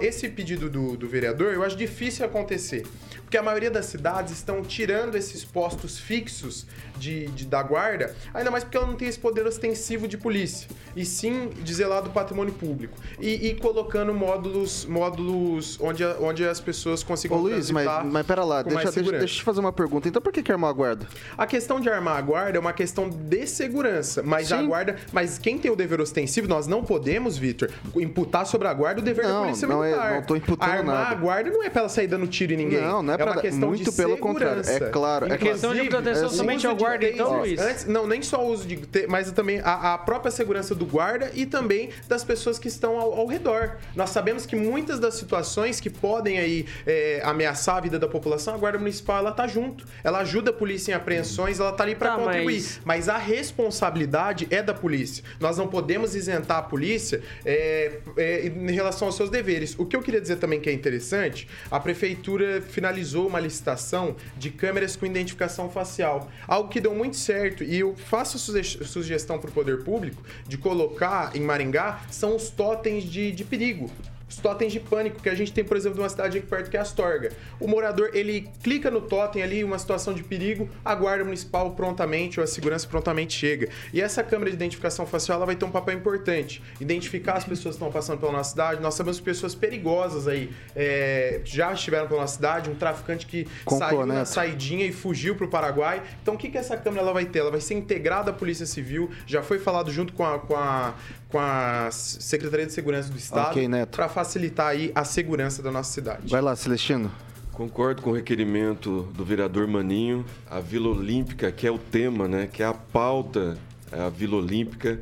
[0.01, 2.85] Esse pedido do, do vereador eu acho difícil acontecer,
[3.33, 6.67] porque a maioria das cidades estão tirando esses postos fixos
[6.99, 10.69] de, de- da guarda, ainda mais porque ela não tem esse poder ostensivo de polícia,
[10.95, 12.95] e sim de zelar do patrimônio público.
[13.19, 18.23] E, e colocando módulos, módulos onde, a- onde as pessoas consigam Ô Luiz, mas, mas
[18.23, 20.07] pera lá, deixa, deixa, deixa eu te fazer uma pergunta.
[20.07, 21.07] Então por que, que armar a guarda?
[21.35, 24.67] A questão de armar a guarda é uma questão de segurança, mas a Sim.
[24.67, 29.01] guarda, mas quem tem o dever ostensivo, nós não podemos, Vitor, imputar sobre a guarda
[29.01, 30.13] o dever da Não, polícia não é- militar.
[30.13, 31.15] não tô imputando armar nada.
[31.15, 32.79] a guarda não é pra ela sair dando tiro em ninguém.
[32.81, 34.59] Não, não é uma questão muito de pelo contrário.
[34.61, 34.91] É segurança.
[34.91, 37.59] claro, é Questão de proteção o somente ao de guarda, então, Luiz?
[37.59, 41.31] Antes, não, nem só o uso de mas também a, a própria segurança do guarda
[41.33, 43.77] e também das pessoas que estão ao, ao redor.
[43.95, 48.53] Nós sabemos que muitas das situações que podem aí é, ameaçar a vida da população,
[48.55, 49.85] a guarda municipal ela tá junto.
[50.03, 52.55] Ela ajuda a polícia em apreensões, ela tá ali para Tá, contribuir.
[52.55, 53.09] mas- Mas...
[53.09, 55.23] a responsabilidade é da polícia.
[55.39, 59.75] Nós não podemos isentar a polícia é, é, em relação aos seus deveres.
[59.77, 64.49] O que eu queria dizer também que é interessante, a prefeitura finalizou uma licitação de
[64.49, 66.29] câmeras com identificação facial.
[66.47, 70.57] Algo que deu muito certo e eu faço suge- sugestão para o poder público de
[70.57, 73.89] colocar em Maringá são os totens de, de perigo.
[74.27, 76.77] Os totens de pânico que a gente tem, por exemplo, numa cidade aqui perto que
[76.77, 77.31] é Astorga.
[77.59, 82.39] O morador, ele clica no totem ali, uma situação de perigo, a guarda municipal prontamente
[82.39, 83.69] ou a segurança prontamente chega.
[83.93, 86.63] E essa câmera de identificação facial ela vai ter um papel importante.
[86.79, 88.81] Identificar as pessoas que estão passando pela nossa cidade.
[88.81, 93.47] Nós sabemos que pessoas perigosas aí é, já estiveram pela nossa cidade, um traficante que
[93.69, 96.01] saiu na saidinha e fugiu para o Paraguai.
[96.21, 97.39] Então, o que, que essa câmera ela vai ter?
[97.39, 99.11] Ela vai ser integrada à Polícia Civil.
[99.25, 100.95] Já foi falado junto com a, com a,
[101.29, 103.95] com a Secretaria de Segurança do Estado Ok, Neto.
[103.95, 106.29] para facilitar aí a segurança da nossa cidade.
[106.29, 107.11] Vai lá, Celestino.
[107.51, 110.25] Concordo com o requerimento do vereador Maninho.
[110.49, 113.57] A Vila Olímpica, que é o tema, né, que é a pauta,
[113.91, 114.99] é a Vila Olímpica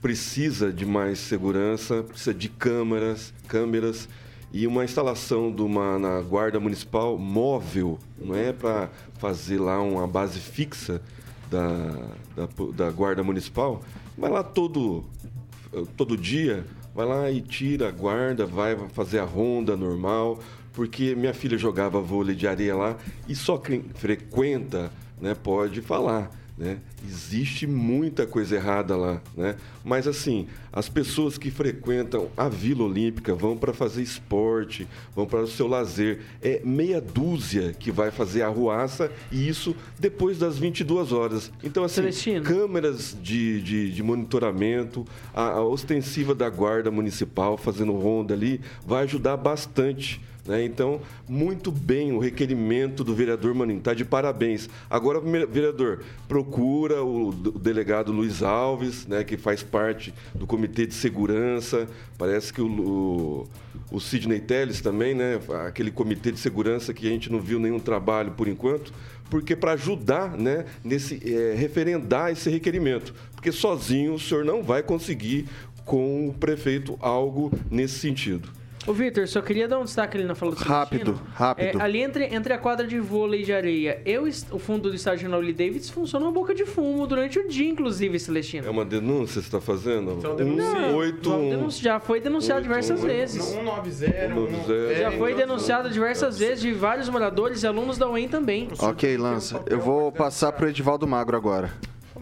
[0.00, 4.08] precisa de mais segurança, precisa de câmeras, câmeras
[4.52, 10.06] e uma instalação de uma na guarda municipal móvel, não é para fazer lá uma
[10.06, 11.02] base fixa
[11.50, 11.68] da,
[12.36, 13.82] da, da guarda municipal,
[14.16, 15.04] vai lá todo
[15.96, 16.64] todo dia,
[16.98, 20.40] vai lá e tira guarda, vai fazer a ronda normal,
[20.72, 22.96] porque minha filha jogava vôlei de areia lá
[23.28, 26.28] e só quem frequenta né, pode falar.
[26.58, 26.78] Né?
[27.06, 29.54] Existe muita coisa errada lá, né?
[29.84, 35.42] Mas assim, as pessoas que frequentam a Vila Olímpica vão para fazer esporte, vão para
[35.42, 36.18] o seu lazer.
[36.42, 41.52] É meia dúzia que vai fazer a ruaça e isso depois das 22 horas.
[41.62, 42.44] Então, assim, Celestino.
[42.44, 49.04] câmeras de, de, de monitoramento, a, a ostensiva da guarda municipal fazendo ronda ali, vai
[49.04, 50.20] ajudar bastante.
[50.48, 50.64] Né?
[50.64, 54.68] Então, muito bem o requerimento do vereador Maninho, está de parabéns.
[54.88, 61.86] Agora, vereador, procura o, delegado Luiz Alves, né, que faz parte do Comitê de Segurança,
[62.16, 63.48] parece que o, o,
[63.92, 67.78] o Sidney Telles também, né, aquele Comitê de Segurança que a gente não viu nenhum
[67.78, 68.92] trabalho por enquanto,
[69.28, 74.82] porque para ajudar, né, nesse eh, referendar esse requerimento, porque sozinho o senhor não vai
[74.82, 75.46] conseguir
[75.84, 78.48] com o prefeito algo nesse sentido.
[78.88, 81.30] Ô, Vitor, só queria dar um destaque ali na fala do Rápido, Celestino.
[81.34, 81.78] rápido.
[81.78, 85.28] É, ali entre, entre a quadra de vôlei de areia e o, fundo do estádio
[85.28, 88.66] Nauli Davis funciona uma boca de fumo durante o dia, inclusive, Celestino.
[88.66, 90.12] É uma denúncia que você está fazendo?
[90.12, 90.64] Então, denuncia.
[90.70, 91.50] 181.
[91.50, 93.42] Denunci- Já foi denunciado diversas vezes.
[93.44, 93.90] 190.
[93.90, 94.94] 190.
[94.94, 98.68] Já foi denunciado diversas vezes de vários moradores e alunos da UEM também.
[98.78, 99.62] Ok, Lança.
[99.66, 101.70] Eu vou passar pro Edivaldo Magro agora.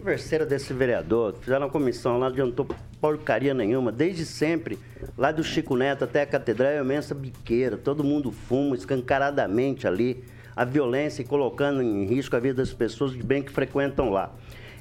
[0.07, 2.65] Converseira desse vereador, fizeram uma comissão lá, adiantou
[3.01, 3.91] porcaria nenhuma.
[3.91, 4.79] Desde sempre,
[5.17, 7.75] lá do Chico Neto até a catedral é imensa biqueira.
[7.75, 10.23] Todo mundo fuma escancaradamente ali.
[10.55, 14.31] A violência e colocando em risco a vida das pessoas de bem que frequentam lá.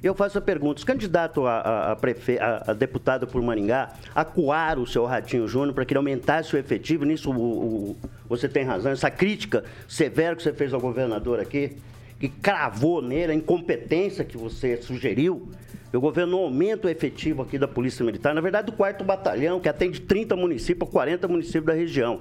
[0.01, 2.39] Eu faço a pergunta: os candidatos a, a, a, prefe...
[2.39, 7.05] a deputado por Maringá acuaram o seu Ratinho Júnior para que ele aumentasse o efetivo?
[7.05, 7.35] Nisso o-
[7.91, 7.97] o-
[8.29, 8.93] você tem razão.
[8.93, 11.77] Essa crítica severa que você fez ao governador aqui,
[12.19, 15.49] que cravou nele a incompetência que você sugeriu.
[15.93, 19.69] O governo aumenta o efetivo aqui da Polícia Militar, na verdade, do quarto batalhão, que
[19.69, 22.21] atende 30 municípios, 40 municípios da região.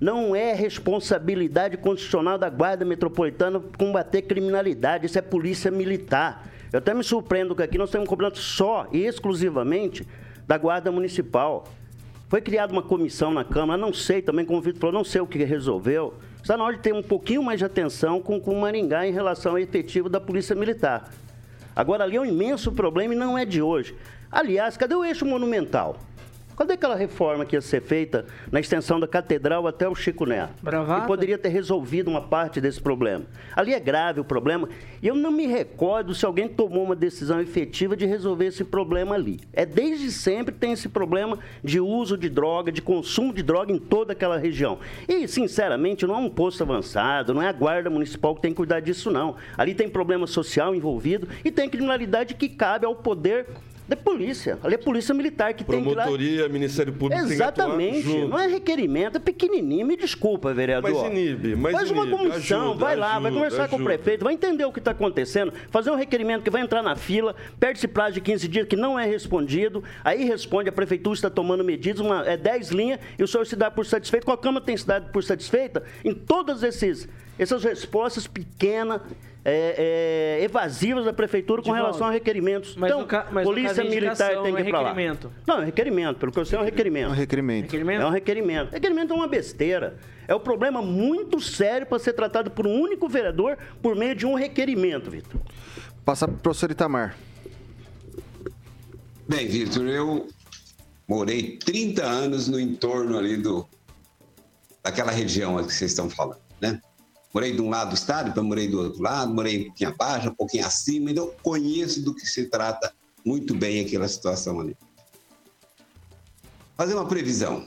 [0.00, 6.48] Não é responsabilidade constitucional da Guarda Metropolitana combater criminalidade, isso é polícia militar.
[6.72, 10.06] Eu até me surpreendo que aqui nós um cobrando só e exclusivamente
[10.46, 11.64] da Guarda Municipal.
[12.28, 15.20] Foi criada uma comissão na Câmara, não sei também, como o Vitor falou, não sei
[15.20, 16.14] o que resolveu.
[16.44, 19.12] Está na hora de ter um pouquinho mais de atenção com, com o Maringá em
[19.12, 21.10] relação ao efetivo da Polícia Militar.
[21.74, 23.96] Agora, ali é um imenso problema e não é de hoje.
[24.30, 25.96] Aliás, cadê o eixo monumental?
[26.56, 30.62] Cadê aquela reforma que ia ser feita na extensão da catedral até o Chico Neto?
[30.62, 31.04] Bravata.
[31.04, 33.24] E poderia ter resolvido uma parte desse problema.
[33.56, 34.68] Ali é grave o problema.
[35.02, 39.16] E eu não me recordo se alguém tomou uma decisão efetiva de resolver esse problema
[39.16, 39.40] ali.
[39.52, 43.78] É desde sempre tem esse problema de uso de droga, de consumo de droga em
[43.78, 44.78] toda aquela região.
[45.08, 48.56] E, sinceramente, não é um posto avançado, não é a guarda municipal que tem que
[48.56, 49.34] cuidar disso, não.
[49.58, 53.46] Ali tem problema social envolvido e tem criminalidade que cabe ao poder
[53.86, 54.58] da polícia.
[54.62, 55.90] Ali é polícia militar que tem que.
[55.90, 58.08] Promotoria, Ministério Público Exatamente.
[58.26, 59.86] Não é requerimento, é pequenininho.
[59.86, 60.90] Me desculpa, vereador.
[60.90, 63.84] Mas inibe, mas Faz uma comissão, ajuda, vai lá, vai ajuda, conversar com o ajuda.
[63.84, 67.34] prefeito, vai entender o que está acontecendo, fazer um requerimento que vai entrar na fila,
[67.60, 71.28] perde esse prazo de 15 dias que não é respondido, aí responde, a prefeitura está
[71.28, 74.40] tomando medidas, uma, é 10 linhas, e o senhor se dá por satisfeito, qual a
[74.40, 75.82] Câmara tem se dado por satisfeita?
[76.04, 79.00] Em todas esses, essas respostas pequenas,
[79.44, 82.74] é, é, evasivas da prefeitura com Divaldo, relação a requerimentos.
[82.76, 84.88] mas então, ca- polícia caso é militar tem não que é ir para lá.
[84.88, 85.32] requerimento.
[85.46, 87.10] Não, é requerimento, pelo que eu sei é um requerimento.
[87.10, 87.62] Um requerimento.
[87.64, 88.02] Requerimento?
[88.02, 88.70] É um requerimento.
[88.72, 89.96] Requerimento é uma besteira.
[90.26, 94.24] É um problema muito sério para ser tratado por um único vereador por meio de
[94.24, 95.38] um requerimento, Vitor.
[96.04, 97.14] Passar pro professor Itamar.
[99.28, 100.26] Bem, Vitor, eu
[101.08, 103.66] morei 30 anos no entorno ali do
[104.82, 106.40] daquela região que vocês estão falando?
[107.34, 110.28] Morei de um lado do estado, depois morei do outro lado, morei um pouquinho abaixo,
[110.28, 112.94] um pouquinho acima, então conheço do que se trata
[113.24, 114.76] muito bem aquela situação ali.
[116.76, 117.66] Fazer uma previsão.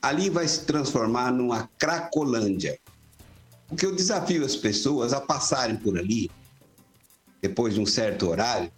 [0.00, 2.78] Ali vai se transformar numa Cracolândia.
[3.66, 6.30] Porque eu desafio as pessoas a passarem por ali,
[7.42, 8.70] depois de um certo horário,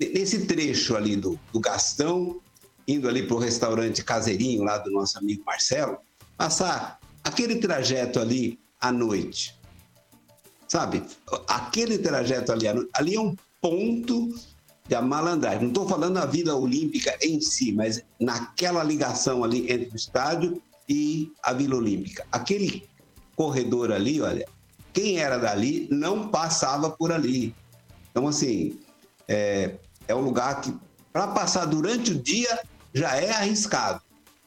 [0.00, 2.40] nesse trecho ali do, do Gastão,
[2.88, 5.98] indo ali para o restaurante Caseirinho, lá do nosso amigo Marcelo,
[6.34, 9.58] passar aquele trajeto ali à noite.
[10.68, 11.02] Sabe?
[11.48, 14.34] Aquele trajeto ali ali é um ponto
[14.88, 15.62] de malandragem.
[15.62, 20.60] Não estou falando da vida olímpica em si, mas naquela ligação ali entre o estádio
[20.88, 22.26] e a Vila Olímpica.
[22.32, 22.88] Aquele
[23.36, 24.46] corredor ali, olha,
[24.92, 27.54] quem era dali não passava por ali.
[28.10, 28.78] Então, assim,
[29.28, 29.76] é,
[30.08, 30.74] é um lugar que,
[31.12, 32.60] para passar durante o dia,
[32.92, 34.02] já é arriscado.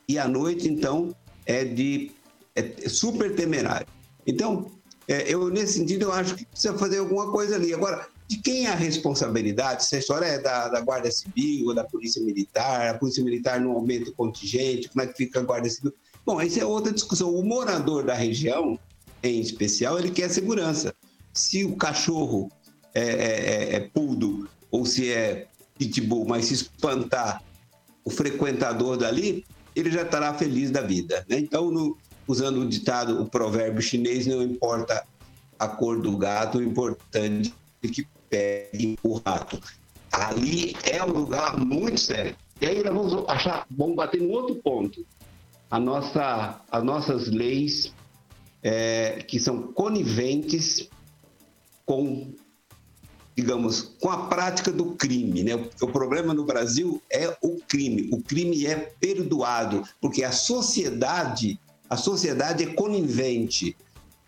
[0.07, 2.11] E à noite, então, é de
[2.55, 3.87] é super temerário.
[4.25, 4.71] Então,
[5.07, 7.73] é, eu, nesse sentido, eu acho que precisa fazer alguma coisa ali.
[7.73, 9.85] Agora, de quem é a responsabilidade?
[9.85, 13.59] Se a história é da, da Guarda Civil ou da Polícia Militar, a Polícia Militar
[13.59, 15.93] não aumenta o contingente, como é que fica a Guarda Civil?
[16.25, 17.33] Bom, essa é outra discussão.
[17.35, 18.79] O morador da região,
[19.21, 20.93] em especial, ele quer segurança.
[21.33, 22.51] Se o cachorro
[22.93, 27.43] é, é, é pudo ou se é pitbull, mas se espantar
[28.03, 31.25] o frequentador dali, ele já estará feliz da vida.
[31.29, 31.39] Né?
[31.39, 35.05] Então, no, usando o ditado, o provérbio chinês, não importa
[35.57, 39.59] a cor do gato, o importante é que pegue o rato.
[40.11, 42.35] Ali é um lugar muito sério.
[42.61, 45.05] E aí vamos achar, vamos bater no outro ponto.
[45.69, 47.93] A nossa, as nossas leis
[48.63, 50.89] é, que são coniventes
[51.85, 52.33] com
[53.35, 55.43] digamos, com a prática do crime.
[55.43, 55.53] Né?
[55.81, 58.09] O problema no Brasil é o crime.
[58.11, 61.59] O crime é perdoado, porque a sociedade,
[61.89, 63.75] a sociedade é conivente.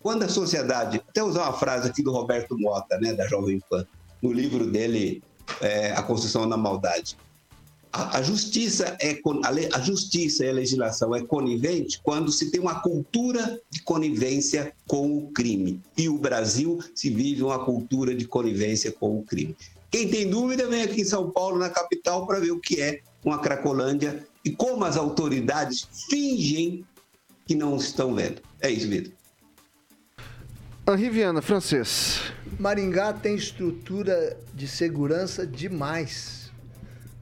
[0.00, 3.86] Quando a sociedade, até usar uma frase aqui do Roberto Mota, né, da Jovem Pan,
[4.22, 5.22] no livro dele,
[5.60, 7.16] é, A Construção da Maldade.
[7.92, 12.50] A, a justiça é a, le- a justiça e a legislação é conivente quando se
[12.50, 15.80] tem uma cultura de conivência com o crime.
[15.96, 19.56] E o Brasil se vive uma cultura de conivência com o crime.
[19.90, 23.00] Quem tem dúvida vem aqui em São Paulo, na capital, para ver o que é
[23.24, 26.84] uma Cracolândia e como as autoridades fingem
[27.48, 28.42] que não estão vendo.
[28.60, 29.10] É isso, Vitor.
[30.86, 32.20] Henri Viana, francês.
[32.58, 36.50] Maringá tem estrutura de segurança demais.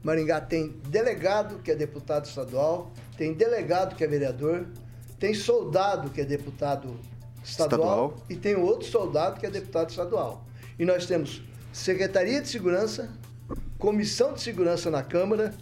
[0.03, 4.65] Maringá tem delegado que é deputado estadual, tem delegado que é vereador,
[5.17, 6.99] tem soldado que é deputado
[7.43, 8.25] estadual, Estadual.
[8.29, 10.45] e tem outro soldado que é deputado estadual.
[10.77, 13.09] E nós temos Secretaria de Segurança,
[13.77, 15.53] Comissão de Segurança na Câmara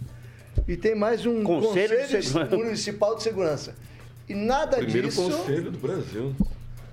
[0.66, 2.56] e tem mais um Conselho de Segurança.
[2.56, 3.74] Municipal de Segurança.
[4.28, 6.34] E nada Primeiro disso conselho do Brasil.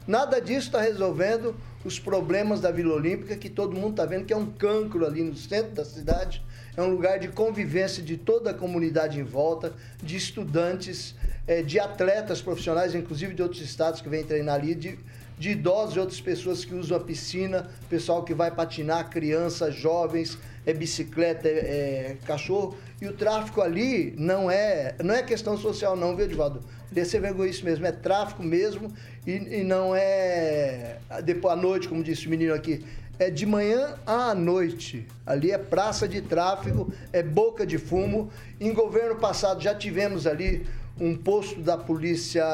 [0.05, 4.34] Nada disso está resolvendo os problemas da Vila Olímpica, que todo mundo está vendo que
[4.34, 6.43] é um cancro ali no centro da cidade.
[6.75, 11.15] É um lugar de convivência de toda a comunidade em volta, de estudantes,
[11.47, 14.99] eh, de atletas profissionais, inclusive de outros estados que vêm treinar ali, de,
[15.38, 20.38] de idosos e outras pessoas que usam a piscina, pessoal que vai patinar, crianças, jovens,
[20.66, 22.78] é bicicleta, é, é cachorro.
[23.01, 26.61] E o tráfico ali não é, não é questão social, não, viu, Edivaldo?
[26.91, 28.93] Você vê isso mesmo, é tráfico mesmo
[29.26, 32.86] e, e não é depois à noite, como disse o menino aqui.
[33.18, 35.07] É de manhã à noite.
[35.26, 38.30] Ali é praça de tráfego, é boca de fumo.
[38.59, 40.66] Em governo passado já tivemos ali
[40.99, 42.45] um posto da polícia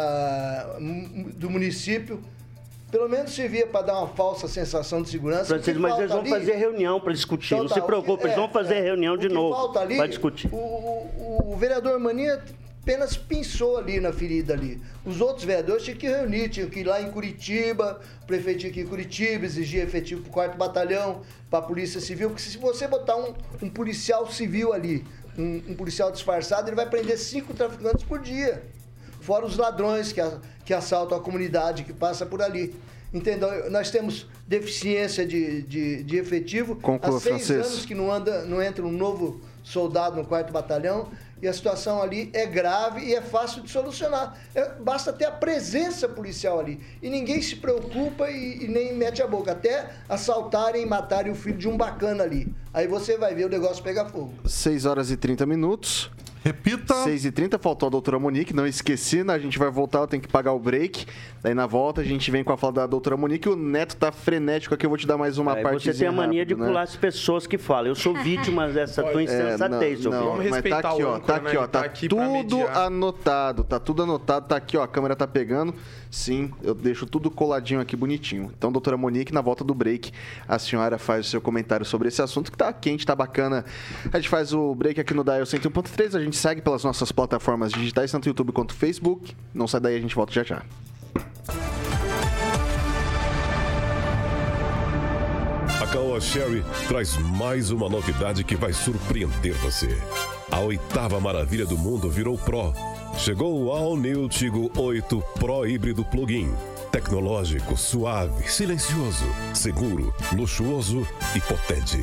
[0.80, 2.22] hum, do município.
[2.92, 5.46] Pelo menos servia para dar uma falsa sensação de segurança.
[5.46, 7.54] Francisco, mas eles vão ali- fazer reunião para discutir.
[7.54, 8.82] Então não tá, se preocupe, eles é, vão fazer é.
[8.82, 10.50] reunião de novo falta ali, para discutir.
[10.52, 12.42] O, o- o vereador Mania
[12.82, 14.82] apenas pinçou ali na ferida ali.
[15.06, 18.72] Os outros vereadores tinham que reunir, tinham que ir lá em Curitiba, o prefeito tinha
[18.74, 22.42] que ir em Curitiba, exigir efetivo para o quarto batalhão, para a polícia civil, porque
[22.42, 25.06] se você botar um, um policial civil ali,
[25.38, 28.64] um, um policial disfarçado, ele vai prender cinco traficantes por dia.
[29.20, 30.22] Fora os ladrões que,
[30.66, 32.76] que assaltam a comunidade que passa por ali.
[33.14, 33.72] Entendeu?
[33.72, 36.76] Nós temos deficiência de, de, de efetivo.
[36.76, 37.68] Conclua, Há seis francês.
[37.68, 41.10] anos que não, anda, não entra um novo soldado no quarto batalhão
[41.42, 44.38] e a situação ali é grave e é fácil de solucionar.
[44.54, 46.80] É, basta ter a presença policial ali.
[47.02, 49.54] E ninguém se preocupa e, e nem mete a boca.
[49.54, 52.54] Até assaltarem e matarem o filho de um bacana ali.
[52.74, 54.34] Aí você vai ver o negócio pegar fogo.
[54.46, 56.12] 6 horas e 30 minutos.
[56.44, 56.94] Repita.
[56.94, 59.34] 6 e 30 faltou a doutora Monique, não esqueci, né?
[59.34, 61.06] a gente vai voltar, eu tenho que pagar o break.
[61.42, 63.50] Daí na volta a gente vem com a fala da doutora Monique.
[63.50, 65.84] O Neto tá frenético aqui, eu vou te dar mais uma Aí parte.
[65.92, 66.66] você tem a mania de né?
[66.66, 67.88] pular as pessoas que falam.
[67.88, 71.04] Eu sou vítima dessa tua insensatez, seu É, não, não, Vamos mas tá respeitar aqui,
[71.04, 71.50] o ó, âncora, tá né?
[71.50, 74.88] aqui, ó, Ele tá, tá aqui tudo anotado, tá tudo anotado, tá aqui, ó, a
[74.88, 75.74] câmera tá pegando.
[76.12, 78.52] Sim, eu deixo tudo coladinho aqui bonitinho.
[78.58, 80.12] Então, doutora Monique, na volta do break,
[80.48, 83.64] a senhora faz o seu comentário sobre esse assunto que tá quente, tá bacana.
[84.12, 87.72] A gente faz o break aqui no Dial 101.3, a gente segue pelas nossas plataformas
[87.72, 89.36] digitais, tanto YouTube quanto Facebook.
[89.54, 90.64] Não sai daí, a gente volta já já.
[95.82, 99.96] A Caoa Sherry traz mais uma novidade que vai surpreender você.
[100.52, 102.74] A oitava maravilha do mundo virou Pro.
[103.20, 106.54] Chegou o All New Tigo 8 Pro Híbrido Plug-in.
[106.90, 111.06] Tecnológico, suave, silencioso, seguro, luxuoso
[111.36, 111.98] e potente.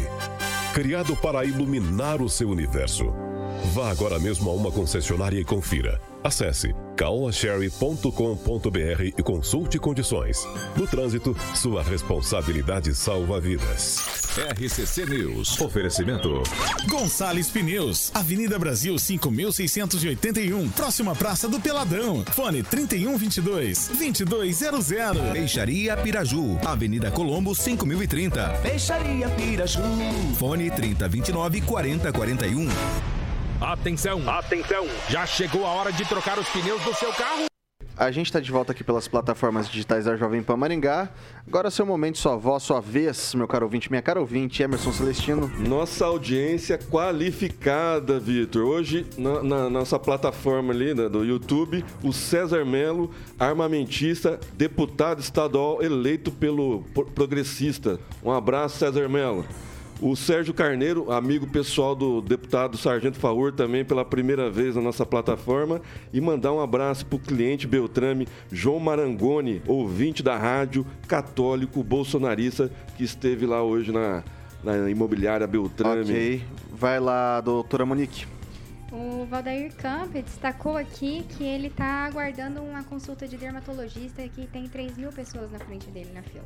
[0.75, 3.15] Criado para iluminar o seu universo.
[3.73, 5.99] Vá agora mesmo a uma concessionária e confira.
[6.27, 10.45] Acesse caoasherry.com.br e consulte condições.
[10.75, 14.27] No trânsito, sua responsabilidade salva vidas.
[14.37, 15.61] RCC News.
[15.61, 16.43] Oferecimento.
[16.89, 22.25] Gonçalves Pneus, Avenida Brasil 5681, próxima Praça do Peladão.
[22.33, 24.89] Fone 3122 2200.
[25.33, 28.49] Peixaria Piraju, Avenida Colombo 5030.
[28.65, 29.81] Peixaria Piraju.
[30.37, 33.16] Fone 3029 4041.
[33.61, 34.87] Atenção, atenção!
[35.09, 37.47] Já chegou a hora de trocar os pneus do seu carro?
[37.97, 41.09] A gente está de volta aqui pelas plataformas digitais da Jovem Pan Maringá.
[41.47, 44.93] Agora é seu momento, sua voz, sua vez, meu caro ouvinte, minha cara ouvinte, Emerson
[44.93, 45.51] Celestino.
[45.59, 48.63] Nossa audiência qualificada, Vitor.
[48.67, 55.83] Hoje, na, na nossa plataforma ali né, do YouTube, o César Melo, armamentista, deputado estadual
[55.83, 57.99] eleito pelo pro- progressista.
[58.23, 59.47] Um abraço, César Melo.
[60.01, 65.07] O Sérgio Carneiro, amigo pessoal do deputado Sargento Faur, também pela primeira vez na nossa
[65.07, 65.81] plataforma.
[66.13, 72.71] E mandar um abraço para o cliente Beltrame, João Marangoni, ouvinte da rádio, católico, bolsonarista,
[72.97, 74.23] que esteve lá hoje na,
[74.63, 76.03] na imobiliária Beltrame.
[76.03, 78.27] Ok, vai lá, doutora Monique.
[78.93, 84.69] O Valdair Camp destacou aqui que ele está aguardando uma consulta de dermatologista que tem
[84.69, 86.45] 3 mil pessoas na frente dele na fila.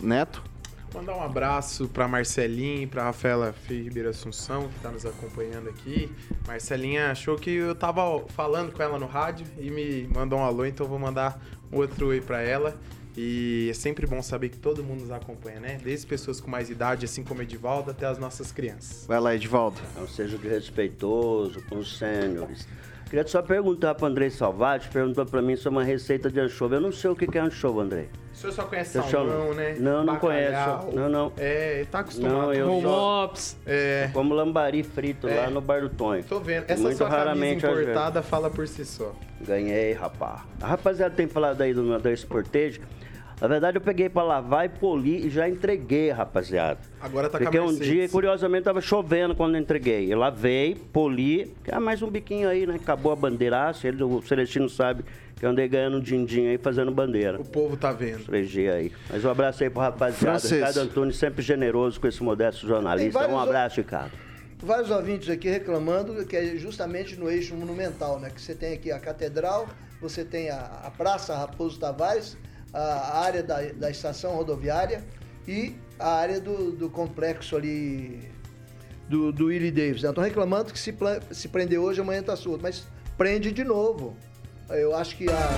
[0.00, 0.49] Neto?
[0.92, 6.10] Mandar um abraço pra Marcelinha e pra Rafaela Ribeiro Assunção, que tá nos acompanhando aqui.
[6.46, 10.64] Marcelinha achou que eu tava falando com ela no rádio e me mandou um alô,
[10.64, 12.76] então eu vou mandar outro oi pra ela.
[13.16, 15.80] E é sempre bom saber que todo mundo nos acompanha, né?
[15.82, 19.04] Desde pessoas com mais idade, assim como Edivaldo, até as nossas crianças.
[19.06, 19.80] Vai lá, Edivaldo.
[19.96, 22.66] Não seja respeitoso com os sêniores.
[23.10, 26.76] Queria só perguntar para Andrei Salvati, perguntou para mim sobre uma receita de anchova.
[26.76, 28.08] Eu não sei o que é anchova, Andrei.
[28.40, 29.76] O senhor só conhece eu- salmão, né?
[29.78, 30.78] Não, não Bacalhau.
[30.78, 30.96] conheço.
[30.96, 31.32] Não, não.
[31.36, 32.32] É, tá acostumado.
[32.32, 33.56] Não, eu com só- Ops.
[33.66, 34.06] É.
[34.08, 35.34] Eu como lambari frito É.
[35.42, 36.24] lá no Bar do Tonho.
[36.24, 36.64] Tô vendo.
[36.66, 39.12] Essa Muito sua raramente camisa importada fala por si só.
[39.42, 40.40] Ganhei, rapaz.
[40.58, 42.80] A rapaziada tem falado aí do, da Sportage.
[43.40, 46.78] Na verdade, eu peguei pra lavar e polir e já entreguei, rapaziada.
[47.00, 50.12] Agora tá Porque um dia, curiosamente, tava chovendo quando eu entreguei.
[50.12, 52.74] Eu lavei, poli, ah, mais um biquinho aí, né?
[52.74, 53.88] Acabou a bandeiraça.
[53.88, 55.04] Ele, o Celestino sabe
[55.36, 57.40] que eu andei ganhando um din-din aí fazendo bandeira.
[57.40, 58.26] O povo tá vendo.
[58.26, 58.92] 3G aí.
[59.08, 60.38] Mas um abraço aí pro rapaziada.
[60.38, 60.60] Francês.
[60.60, 63.26] Ricardo Antunes, sempre generoso com esse modesto jornalista.
[63.26, 64.12] Um o- abraço, Ricardo.
[64.62, 68.28] Vários ouvintes aqui reclamando que é justamente no eixo monumental, né?
[68.28, 69.66] Que você tem aqui a Catedral,
[69.98, 72.36] você tem a, a Praça Raposo Tavares,
[72.72, 75.04] a, a área da, da estação rodoviária
[75.46, 78.20] e a área do, do complexo ali
[79.08, 80.02] do, do Willie Davis.
[80.04, 80.94] Estão reclamando que se,
[81.32, 82.62] se prender hoje, amanhã tá solto.
[82.62, 82.86] Mas
[83.18, 84.16] prende de novo.
[84.68, 85.48] Eu acho que a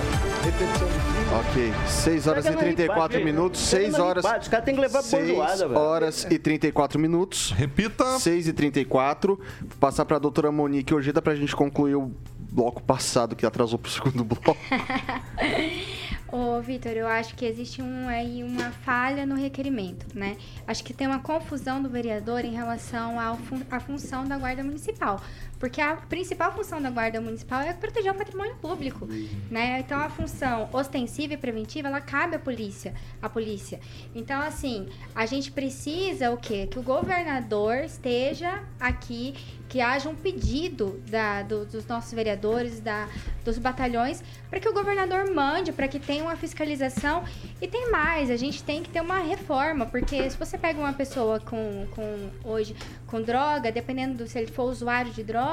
[0.43, 1.71] repetição do crime...
[1.71, 4.25] Ok, 6 horas e Pega na 34 ripade, minutos, pega 6 na horas.
[4.25, 5.79] os caras têm que levar seis bordoada, velho.
[5.79, 7.51] horas e 34 minutos.
[7.51, 8.17] Repita.
[8.17, 9.39] 6 e 34.
[9.61, 12.11] Vou passar pra doutora Monique Ojeda pra gente concluir o
[12.51, 14.57] bloco passado que atrasou pro segundo bloco.
[16.35, 20.35] Ô, Vitor, eu acho que existe um, aí uma falha no requerimento, né?
[20.65, 24.63] Acho que tem uma confusão do vereador em relação ao fun- à função da Guarda
[24.63, 25.21] Municipal.
[25.63, 29.07] Porque a principal função da Guarda Municipal é proteger o patrimônio público,
[29.49, 29.79] né?
[29.79, 33.79] Então, a função ostensiva e preventiva, ela cabe à polícia, à polícia.
[34.13, 36.67] Então, assim, a gente precisa o quê?
[36.69, 39.35] Que o governador esteja aqui,
[39.69, 43.07] que haja um pedido da- do- dos nossos vereadores, da,
[43.45, 47.23] dos batalhões, para que o governador mande, para que tenha uma fiscalização.
[47.61, 50.91] E tem mais, a gente tem que ter uma reforma, porque se você pega uma
[50.93, 52.75] pessoa com, com hoje
[53.07, 55.52] com droga, dependendo do se ele for usuário de droga,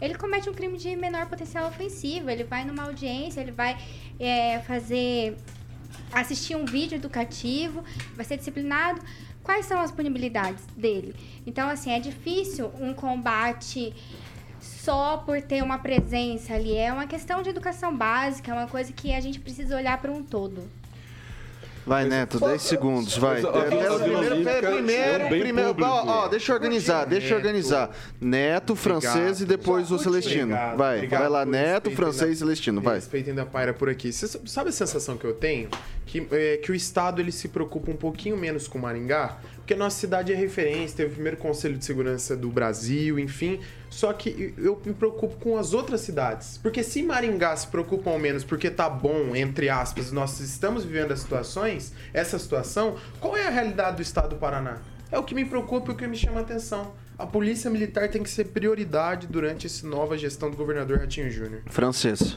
[0.00, 2.30] ele comete um crime de menor potencial ofensivo.
[2.30, 3.78] Ele vai numa audiência, ele vai
[4.18, 5.36] é, fazer
[6.12, 7.84] assistir um vídeo educativo,
[8.14, 9.00] vai ser disciplinado.
[9.42, 11.14] Quais são as punibilidades dele?
[11.46, 13.94] Então, assim, é difícil um combate
[14.60, 16.76] só por ter uma presença ali.
[16.76, 20.12] É uma questão de educação básica, é uma coisa que a gente precisa olhar para
[20.12, 20.79] um todo.
[21.86, 23.40] Vai, Neto, 10 segundos, vai.
[23.40, 23.52] Mas
[24.60, 27.90] Primeiro, primeiro, ó, ó, deixa eu organizar, deixa eu organizar.
[28.20, 30.54] Neto, francês e depois o Celestino.
[30.76, 32.96] Vai, vai lá, Neto, francês e Celestino, vai.
[32.96, 34.12] Respeitem da Paira por aqui.
[34.12, 35.68] Você sabe a sensação que eu tenho?
[36.06, 39.38] Que, é, que o Estado ele se preocupa um pouquinho menos com Maringá,
[39.70, 43.60] porque nossa cidade é referência, teve o primeiro Conselho de Segurança do Brasil, enfim.
[43.88, 46.58] Só que eu me preocupo com as outras cidades.
[46.58, 51.20] Porque se Maringá se preocupam menos porque tá bom, entre aspas, nós estamos vivendo as
[51.20, 54.78] situações, essa situação, qual é a realidade do Estado do Paraná?
[55.08, 56.92] É o que me preocupa e o que me chama a atenção.
[57.16, 61.62] A polícia militar tem que ser prioridade durante essa nova gestão do governador Ratinho Júnior.
[61.66, 62.34] Francês.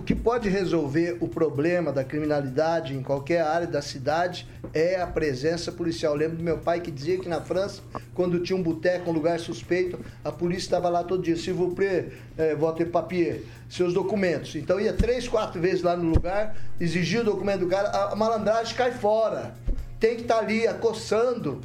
[0.00, 5.06] O que pode resolver o problema da criminalidade em qualquer área da cidade é a
[5.06, 6.14] presença policial.
[6.14, 7.82] Eu lembro do meu pai que dizia que na França,
[8.14, 11.36] quando tinha um boteco, um lugar suspeito, a polícia estava lá todo dia.
[11.36, 14.54] Se vous plaît, eh, votre papier, seus documentos.
[14.56, 18.74] Então ia três, quatro vezes lá no lugar, exigia o documento do cara, a- malandragem
[18.74, 19.54] cai fora.
[20.00, 21.60] Tem que estar ali acossando.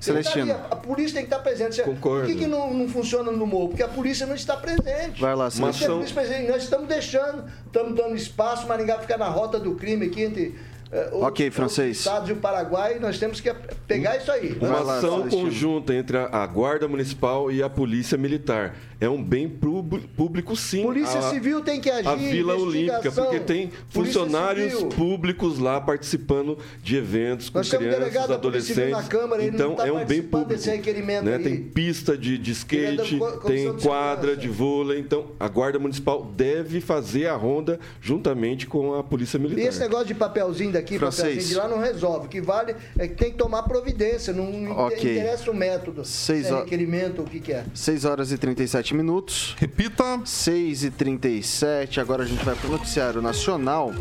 [0.00, 0.54] Celestino.
[0.70, 1.82] a, polícia tem que estar presente.
[1.82, 2.26] Concordo.
[2.26, 3.68] Por que, que não, não funciona no morro?
[3.68, 5.20] Porque a polícia não está presente.
[5.20, 6.02] Vai lá, Celestino.
[6.48, 10.58] nós estamos deixando, estamos dando espaço, Maringá fica na rota do crime aqui entre
[10.92, 11.86] eh, outros- Ok, francês.
[11.86, 13.52] outros estados e o Paraguai, nós temos que
[13.86, 14.56] pegar isso aí.
[14.60, 18.74] Uma lá, ação conjunta entre a, a Guarda Municipal e a Polícia Militar.
[19.00, 20.82] É um bem público, sim.
[20.82, 22.06] Polícia a, Civil tem que agir.
[22.08, 24.88] A Vila Olímpica, porque tem Polícia funcionários Civil.
[24.90, 28.90] públicos lá participando de eventos com Nós crianças, da Civil adolescentes.
[28.90, 30.50] na Câmara, ele então não tá é um bem público.
[30.50, 31.36] desse requerimento né?
[31.36, 31.42] aí.
[31.42, 34.36] Tem pista de, de skate, é da tem de quadra Segurança.
[34.36, 34.98] de vôlei.
[35.00, 39.62] Então a Guarda Municipal deve fazer a ronda juntamente com a Polícia E Militar.
[39.66, 41.28] esse negócio de papelzinho daqui, Francês.
[41.28, 42.26] papelzinho de lá, não resolve.
[42.26, 44.32] O que vale é que tem que tomar providência.
[44.32, 45.12] Não inte- Ok.
[45.12, 46.04] interessa o método.
[46.04, 47.64] Seis se é requerimento, o que, que é.
[47.74, 49.54] 6 horas e 37 minutos.
[49.58, 50.20] Repita.
[50.24, 53.92] 6 e 37 agora a gente vai pro noticiário nacional.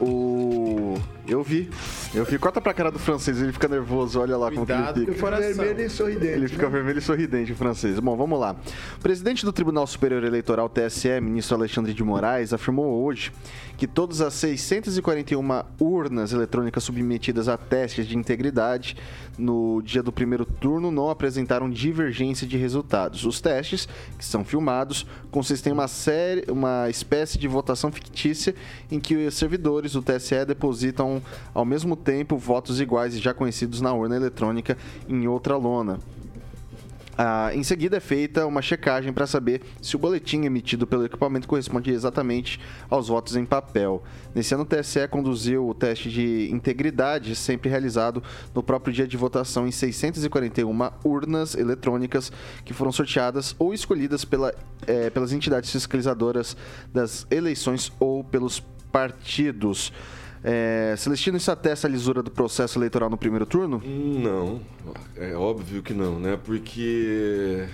[0.00, 0.96] O...
[1.26, 1.70] Eu vi.
[2.14, 4.98] Eu fico, corta pra cara do francês, ele fica nervoso, olha lá como que Cuidado
[4.98, 5.30] ele com o fica.
[5.40, 6.32] Vermelho e sorridente.
[6.32, 6.68] Ele fica né?
[6.72, 7.98] vermelho e sorridente, o francês.
[7.98, 8.54] Bom, vamos lá.
[8.98, 13.32] O presidente do Tribunal Superior Eleitoral, TSE, ministro Alexandre de Moraes, afirmou hoje
[13.76, 18.96] que todas as 641 urnas eletrônicas submetidas a testes de integridade
[19.36, 23.24] no dia do primeiro turno não apresentaram divergência de resultados.
[23.24, 28.54] Os testes, que são filmados, consistem em uma, série, uma espécie de votação fictícia
[28.90, 31.20] em que os servidores do TSE depositam
[31.52, 34.76] ao mesmo tempo votos iguais e já conhecidos na urna eletrônica
[35.08, 35.98] em outra lona.
[37.16, 41.46] Ah, em seguida é feita uma checagem para saber se o boletim emitido pelo equipamento
[41.46, 42.60] corresponde exatamente
[42.90, 44.02] aos votos em papel.
[44.34, 49.16] Nesse ano, o TSE conduziu o teste de integridade, sempre realizado no próprio dia de
[49.16, 52.32] votação, em 641 urnas eletrônicas
[52.64, 54.52] que foram sorteadas ou escolhidas pela,
[54.86, 56.56] eh, pelas entidades fiscalizadoras
[56.92, 58.60] das eleições ou pelos
[58.90, 59.92] partidos.
[60.46, 63.82] É, Celestino, isso atesta a lisura do processo eleitoral no primeiro turno?
[63.84, 64.60] Não,
[65.16, 66.38] é óbvio que não, né?
[66.44, 67.64] Porque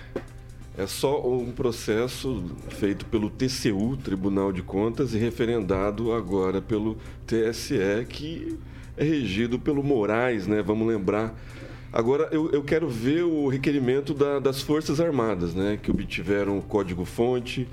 [0.79, 6.97] é só um processo feito pelo TCU, Tribunal de Contas, e referendado agora pelo
[7.27, 8.57] TSE, que
[8.97, 10.63] é regido pelo Moraes, né?
[10.63, 11.35] Vamos lembrar.
[11.93, 15.77] Agora, eu, eu quero ver o requerimento da- das Forças Armadas, né?
[15.83, 17.67] Que obtiveram o código-fonte,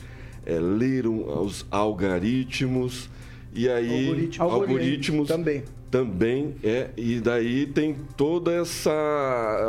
[0.44, 3.12] é, leram os algoritmos,
[3.54, 4.08] e aí...
[4.08, 4.46] Algoritmo.
[4.46, 5.64] algoritmos Também.
[5.90, 8.92] também é, e daí tem toda essa.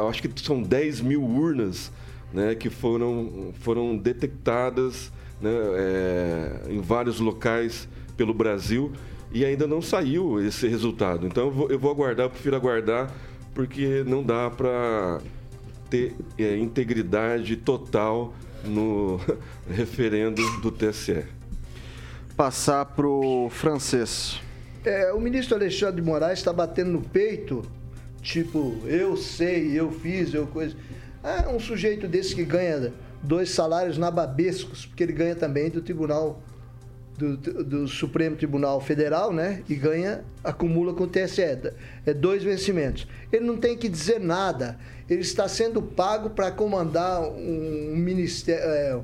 [0.09, 1.91] Acho que são 10 mil urnas
[2.33, 8.93] né, que foram, foram detectadas né, é, em vários locais pelo Brasil
[9.33, 11.27] e ainda não saiu esse resultado.
[11.27, 13.13] Então eu vou, eu vou aguardar, eu prefiro aguardar,
[13.55, 15.21] porque não dá para
[15.91, 19.21] ter é, integridade total no
[19.71, 21.25] referendo do TSE.
[22.39, 24.41] Passar pro francês.
[24.85, 27.63] É, o ministro Alexandre de Moraes está batendo no peito,
[28.23, 30.77] tipo, eu sei, eu fiz, eu coisa.
[31.21, 32.93] É um sujeito desse que ganha
[33.25, 36.41] dois salários nababescos, porque ele ganha também do Tribunal,
[37.17, 39.65] do, do Supremo Tribunal Federal, né?
[39.69, 41.43] E ganha, acumula com o TSE.
[42.07, 43.09] É dois vencimentos.
[43.33, 44.79] Ele não tem que dizer nada.
[45.11, 48.63] Ele está sendo pago para comandar um ministério.
[48.65, 49.01] é,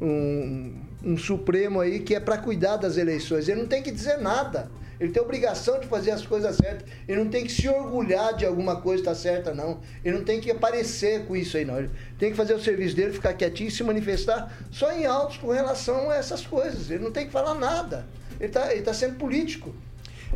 [0.00, 3.48] um, um Supremo aí que é para cuidar das eleições.
[3.48, 4.70] Ele não tem que dizer nada.
[5.00, 6.88] Ele tem obrigação de fazer as coisas certas.
[7.06, 9.78] Ele não tem que se orgulhar de alguma coisa estar certa, não.
[10.04, 11.78] Ele não tem que aparecer com isso aí, não.
[11.78, 15.36] Ele tem que fazer o serviço dele, ficar quietinho e se manifestar só em autos
[15.36, 16.90] com relação a essas coisas.
[16.90, 18.06] Ele não tem que falar nada.
[18.40, 19.72] Ele está ele tá sendo político.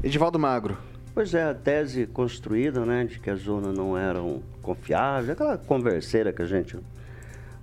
[0.03, 0.79] Edivaldo Magro.
[1.15, 6.33] Pois é, a tese construída, né, de que as urnas não eram confiáveis, aquela converseira
[6.33, 6.79] que a gente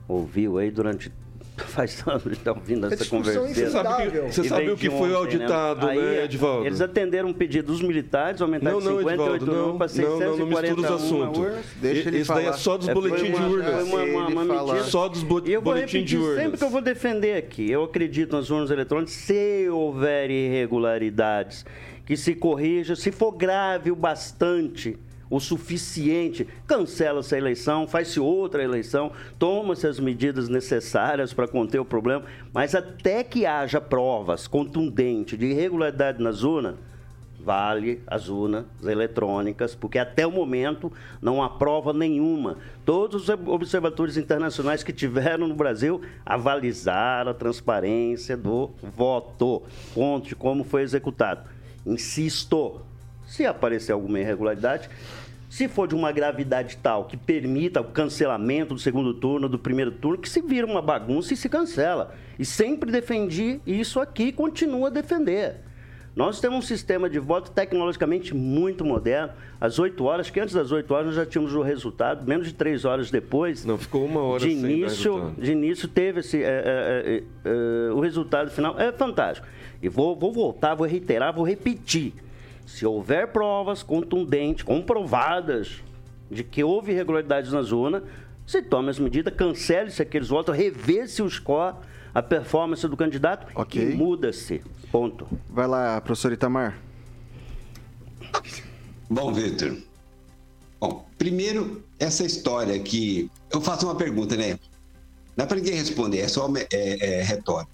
[0.07, 1.11] ouviu aí durante
[1.67, 3.53] faz anos que está ouvindo essa discussão conversa.
[3.53, 6.65] Você sabe que- você sabe o que foi auditado, né, Edivaldo?
[6.65, 10.03] Eles atenderam um pedido dos militares, aumentar Não, de não, 58 Edivaldo, não, para não,
[10.19, 11.65] não, não 641 urnas.
[11.81, 12.57] Deixa ele Esse daí é falar.
[12.57, 13.65] só dos É, boletins de urnas.
[13.73, 14.83] foi uma- uma- uma medida- falar.
[14.83, 16.43] Só dos bo- eu vou boletins de repetir urnas.
[16.43, 17.69] sempre que eu vou defender aqui.
[17.71, 21.65] Eu acredito nas urnas eletrônicas se houver irregularidades,
[22.05, 24.97] que se corrija, se for grave o bastante,
[25.29, 31.85] o suficiente, cancela essa eleição, faz-se outra eleição, toma-se as medidas necessárias para conter o
[31.85, 32.23] problema,
[32.53, 36.75] mas até que haja provas contundentes de irregularidade nas urnas,
[37.39, 42.57] vale as urnas eletrônicas, porque até o momento não há prova nenhuma.
[42.83, 49.63] Todos os observadores internacionais que tiveram no Brasil avalizaram a transparência do voto,
[49.93, 51.49] ponto de como foi executado.
[51.85, 52.81] Insisto,
[53.29, 54.89] se aparecer alguma irregularidade,
[55.49, 59.91] se for de uma gravidade tal que permita o cancelamento do segundo turno, do primeiro
[59.91, 62.13] turno, que se vira uma bagunça e se cancela.
[62.37, 65.57] E sempre defendi isso aqui e continuo a defender.
[66.15, 69.31] Nós temos um sistema de voto tecnologicamente muito moderno.
[69.61, 72.53] Às 8 horas, que antes das 8 horas nós já tínhamos o resultado, menos de
[72.53, 73.63] 3 horas depois.
[73.63, 77.99] Não, ficou uma hora de início, de início teve esse, é, é, é, é, o
[77.99, 78.77] resultado final.
[78.79, 79.47] É fantástico.
[79.81, 82.13] E vou, vou voltar, vou reiterar, vou repetir.
[82.69, 85.81] Se houver provas contundentes, comprovadas,
[86.29, 88.03] de que houve irregularidades na zona,
[88.45, 91.75] se tome as medidas, cancele-se aqueles votos, revê-se o score,
[92.13, 93.81] a performance do candidato Ok.
[93.81, 94.61] e muda-se.
[94.91, 95.27] Ponto.
[95.49, 96.79] Vai lá, professor Itamar.
[99.09, 99.75] Bom, Vitor.
[100.79, 103.31] Bom, primeiro, essa história que.
[103.51, 104.59] Eu faço uma pergunta, né?
[105.35, 107.71] Não é para ninguém responder, é só é, é, retórico.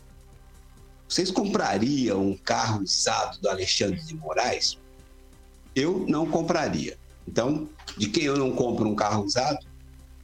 [1.08, 4.80] Vocês comprariam um carro usado do Alexandre de Moraes?
[5.76, 6.98] Eu não compraria.
[7.28, 7.68] Então,
[7.98, 9.60] de quem eu não compro um carro usado,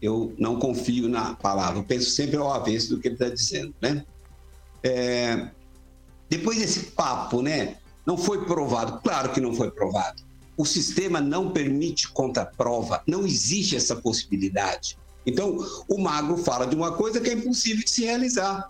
[0.02, 1.80] eu não confio na palavra.
[1.80, 4.06] Eu penso sempre ao avesso do que ele está dizendo, né?
[4.84, 5.50] É,
[6.30, 7.78] depois desse papo, né?
[8.06, 9.00] Não foi provado.
[9.02, 10.24] Claro que não foi provado.
[10.58, 14.98] o sistema não permite contraprova, não existe essa possibilidade.
[15.26, 18.70] Então, o Magro fala de uma coisa que é impossível de se realizar.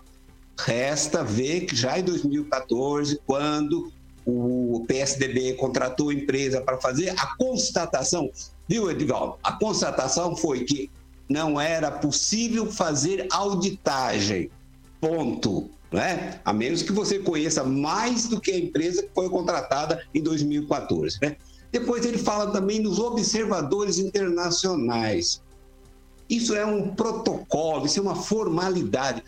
[0.58, 3.92] Resta ver que já em 2014, quando
[4.26, 8.30] o PSDB contratou a empresa para fazer a constatação,
[8.68, 9.36] viu, Edvaldo?
[9.42, 10.90] A constatação foi que
[11.28, 14.50] não era possível fazer auditagem.
[15.00, 15.70] Ponto.
[15.90, 16.40] Né?
[16.44, 21.18] A menos que você conheça mais do que a empresa que foi contratada em 2014.
[21.20, 21.36] Né?
[21.70, 25.42] Depois ele fala também dos observadores internacionais.
[26.28, 29.22] Isso é um protocolo, isso é uma formalidade.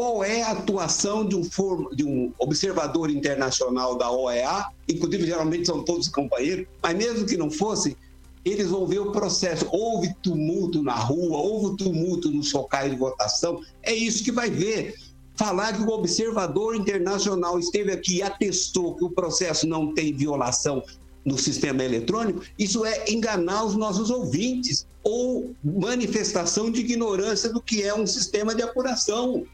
[0.00, 1.94] Qual é a atuação de um, form...
[1.94, 4.68] de um observador internacional da OEA?
[4.88, 7.94] Inclusive, geralmente são todos companheiros, mas mesmo que não fossem,
[8.42, 9.68] eles vão ver o processo.
[9.70, 13.60] Houve tumulto na rua, houve tumulto no socais de votação.
[13.82, 14.94] É isso que vai ver.
[15.34, 20.82] Falar que o observador internacional esteve aqui e atestou que o processo não tem violação
[21.26, 27.82] no sistema eletrônico, isso é enganar os nossos ouvintes ou manifestação de ignorância do que
[27.82, 29.44] é um sistema de apuração.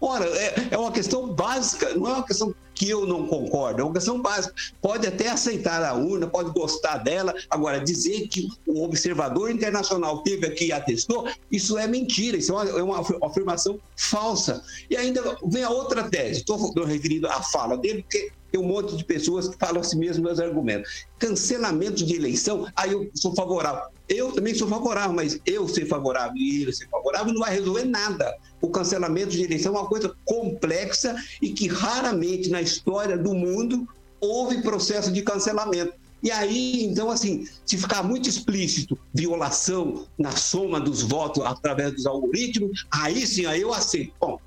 [0.00, 3.84] Ora, é, é uma questão básica, não é uma questão que eu não concordo, é
[3.84, 4.54] uma questão básica.
[4.80, 10.46] Pode até aceitar a urna, pode gostar dela, agora dizer que o observador internacional teve
[10.46, 14.62] aqui e atestou, isso é mentira, isso é uma, é afirmação falsa.
[14.88, 18.96] E ainda vem a outra tese, estou referindo à fala dele, porque tem um monte
[18.96, 21.06] de pessoas que falam assim mesmo meus argumentos.
[21.18, 23.97] Cancelamento de eleição, aí eu sou favorável.
[24.08, 27.84] Eu também sou favorável, mas eu ser favorável e ele ser favorável não vai resolver
[27.84, 28.36] nada.
[28.60, 33.86] O cancelamento de eleição é uma coisa complexa e que raramente na história do mundo
[34.20, 35.92] houve processo de cancelamento.
[36.22, 42.06] E aí, então, assim, se ficar muito explícito violação na soma dos votos através dos
[42.06, 44.12] algoritmos, aí sim, aí eu aceito.
[44.20, 44.40] Bom,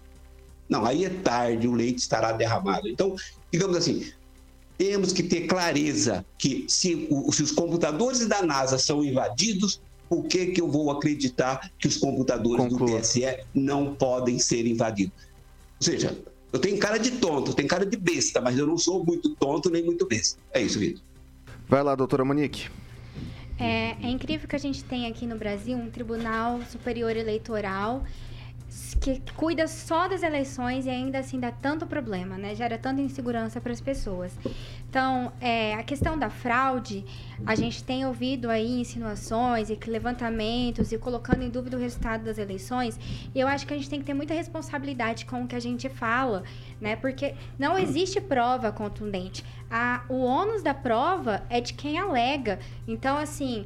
[0.67, 2.87] não, aí é tarde, o leite estará derramado.
[2.89, 3.15] Então,
[3.51, 4.11] digamos assim,
[4.81, 9.79] temos que ter clareza que se, se os computadores da NASA são invadidos,
[10.09, 12.97] por que, que eu vou acreditar que os computadores Conclua.
[12.97, 13.21] do TSE
[13.53, 15.13] não podem ser invadidos?
[15.79, 16.17] Ou seja,
[16.51, 19.35] eu tenho cara de tonto, eu tenho cara de besta, mas eu não sou muito
[19.35, 20.39] tonto nem muito besta.
[20.51, 21.03] É isso, Vitor.
[21.69, 22.67] Vai lá, doutora Monique.
[23.59, 28.03] É, é incrível que a gente tem aqui no Brasil um Tribunal Superior Eleitoral
[29.01, 32.55] que cuida só das eleições e ainda assim dá tanto problema, né?
[32.55, 34.31] Gera tanta insegurança para as pessoas.
[34.89, 37.03] Então, é, a questão da fraude,
[37.45, 42.37] a gente tem ouvido aí insinuações e levantamentos e colocando em dúvida o resultado das
[42.37, 42.99] eleições.
[43.33, 45.59] E eu acho que a gente tem que ter muita responsabilidade com o que a
[45.59, 46.43] gente fala,
[46.79, 46.95] né?
[46.95, 49.43] Porque não existe prova contundente.
[49.69, 52.59] A, o ônus da prova é de quem alega.
[52.87, 53.65] Então, assim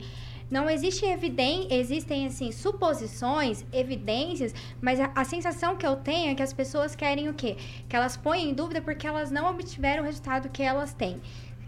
[0.50, 6.36] não existe evidência, existem assim suposições, evidências, mas a, a, sensação que eu tenho é
[6.36, 7.58] que as pessoas querem o quê?
[7.90, 11.20] Que elas põem em dúvida porque elas não obtiveram o resultado que elas têm,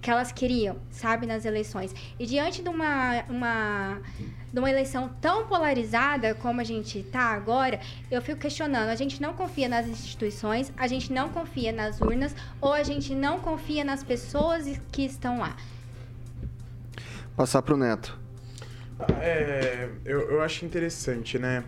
[0.01, 1.93] que elas queriam, sabe, nas eleições.
[2.19, 4.01] E diante de uma, uma
[4.53, 8.89] de uma eleição tão polarizada como a gente está agora, eu fico questionando.
[8.89, 13.13] A gente não confia nas instituições, a gente não confia nas urnas, ou a gente
[13.13, 15.55] não confia nas pessoas que estão lá.
[17.35, 18.26] Passar para o Neto.
[19.21, 21.63] É, eu, eu acho interessante, né?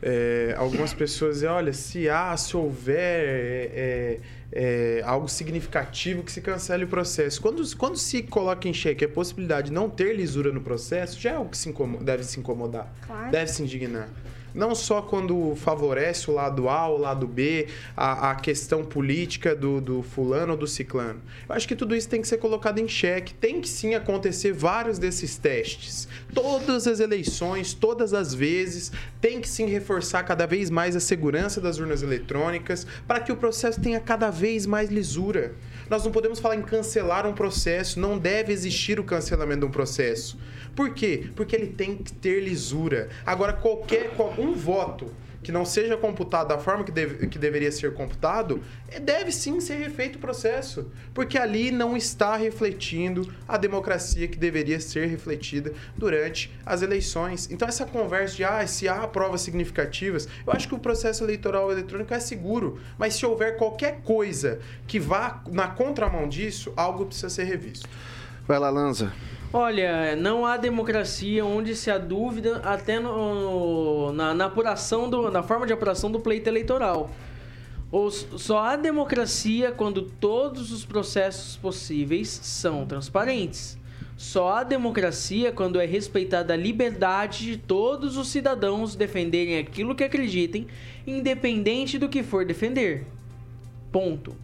[0.00, 4.20] É, algumas pessoas dizem, olha, se há, se houver é, é,
[4.52, 7.40] é, algo significativo que se cancele o processo.
[7.40, 11.30] Quando, quando se coloca em xeque a possibilidade de não ter lisura no processo, já
[11.30, 13.30] é algo que se deve se incomodar, claro.
[13.30, 14.08] deve se indignar
[14.54, 19.54] não só quando favorece o lado A ou o lado B, a, a questão política
[19.54, 21.20] do, do fulano ou do ciclano.
[21.48, 23.34] Eu acho que tudo isso tem que ser colocado em xeque.
[23.34, 26.08] Tem que sim acontecer vários desses testes.
[26.34, 31.60] Todas as eleições, todas as vezes, tem que sim reforçar cada vez mais a segurança
[31.60, 35.54] das urnas eletrônicas para que o processo tenha cada vez mais lisura.
[35.88, 39.70] Nós não podemos falar em cancelar um processo, não deve existir o cancelamento de um
[39.70, 40.38] processo.
[40.76, 41.30] Por quê?
[41.34, 43.08] Porque ele tem que ter lisura.
[43.24, 45.06] Agora, qualquer um voto
[45.42, 49.60] que não seja computado da forma que, deve, que deveria ser computado, é, deve sim
[49.60, 50.90] ser refeito o processo.
[51.14, 57.48] Porque ali não está refletindo a democracia que deveria ser refletida durante as eleições.
[57.50, 61.70] Então, essa conversa de ah, se há provas significativas, eu acho que o processo eleitoral
[61.70, 62.80] eletrônico é seguro.
[62.98, 67.88] Mas se houver qualquer coisa que vá na contramão disso, algo precisa ser revisto.
[68.46, 69.12] Vai lá, Lanza.
[69.50, 75.42] Olha, não há democracia onde se há dúvida até no, na, na, apuração do, na
[75.42, 77.10] forma de apuração do pleito eleitoral.
[77.90, 83.78] Ou, só há democracia quando todos os processos possíveis são transparentes.
[84.18, 90.04] Só há democracia quando é respeitada a liberdade de todos os cidadãos defenderem aquilo que
[90.04, 90.66] acreditem,
[91.06, 93.06] independente do que for defender.
[93.90, 94.36] Ponto.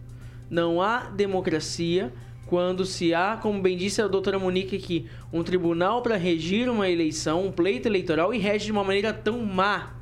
[0.49, 2.11] Não há democracia
[2.45, 6.89] quando se há, como bem disse a doutora Monique aqui, um tribunal para regir uma
[6.89, 9.95] eleição, um pleito eleitoral e rege de uma maneira tão má,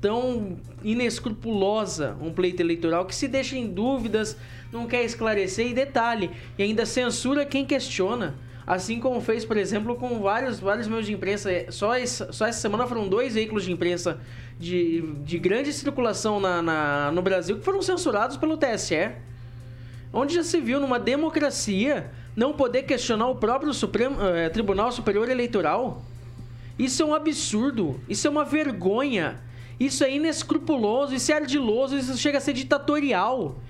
[0.00, 4.36] tão inescrupulosa um pleito eleitoral que se deixa em dúvidas,
[4.72, 8.34] não quer esclarecer e detalhe, e ainda censura quem questiona.
[8.66, 11.50] Assim como fez, por exemplo, com vários, vários meios de imprensa.
[11.70, 14.20] Só, esse, só essa semana foram dois veículos de imprensa
[14.58, 19.10] de, de grande circulação na, na, no Brasil que foram censurados pelo TSE.
[20.12, 25.28] Onde já se viu numa democracia não poder questionar o próprio Supremo, eh, Tribunal Superior
[25.28, 26.02] Eleitoral?
[26.76, 29.40] Isso é um absurdo, isso é uma vergonha,
[29.78, 33.60] isso é inescrupuloso, isso é ardiloso, isso chega a ser ditatorial.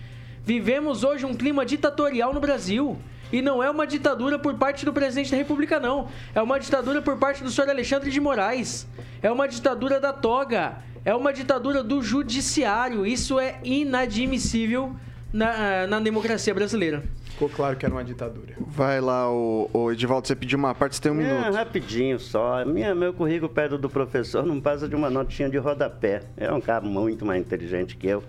[0.43, 2.99] Vivemos hoje um clima ditatorial no Brasil.
[3.33, 6.09] E não é uma ditadura por parte do presidente da República, não.
[6.35, 8.89] É uma ditadura por parte do senhor Alexandre de Moraes.
[9.23, 10.79] É uma ditadura da toga.
[11.05, 13.07] É uma ditadura do judiciário.
[13.07, 14.97] Isso é inadmissível
[15.33, 17.03] na, na democracia brasileira.
[17.27, 18.55] Ficou claro que era uma ditadura.
[18.59, 21.55] Vai lá, o, o Edivaldo, você pediu uma parte, você tem um É, minuto.
[21.55, 22.65] rapidinho só.
[22.65, 26.23] Minha, meu currículo perto do professor não passa de uma notinha de rodapé.
[26.37, 28.23] É um cara muito mais inteligente que eu.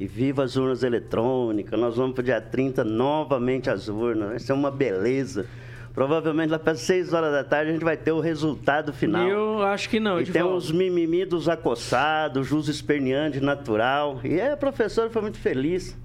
[0.00, 1.78] E viva as urnas eletrônicas.
[1.78, 4.28] Nós vamos para o dia 30 novamente às urnas.
[4.30, 5.46] Vai ser uma beleza.
[5.94, 9.26] Provavelmente lá para 6 horas da tarde a gente vai ter o resultado final.
[9.26, 14.20] Eu acho que não, E tem uns mimimi dos acossados, jus esperneante natural.
[14.22, 15.96] E é, a professora foi muito feliz.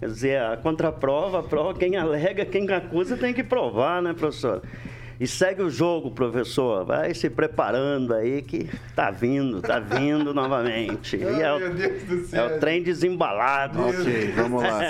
[0.00, 4.62] Quer dizer, a contraprova, a prova, quem alega, quem acusa tem que provar, né, professor?
[5.18, 6.84] E segue o jogo, professor.
[6.84, 11.16] Vai se preparando aí que tá vindo, tá vindo novamente.
[11.16, 12.44] E é, meu Deus o, céu.
[12.44, 13.80] é o trem desembalado.
[13.80, 14.80] Ok, vamos lá.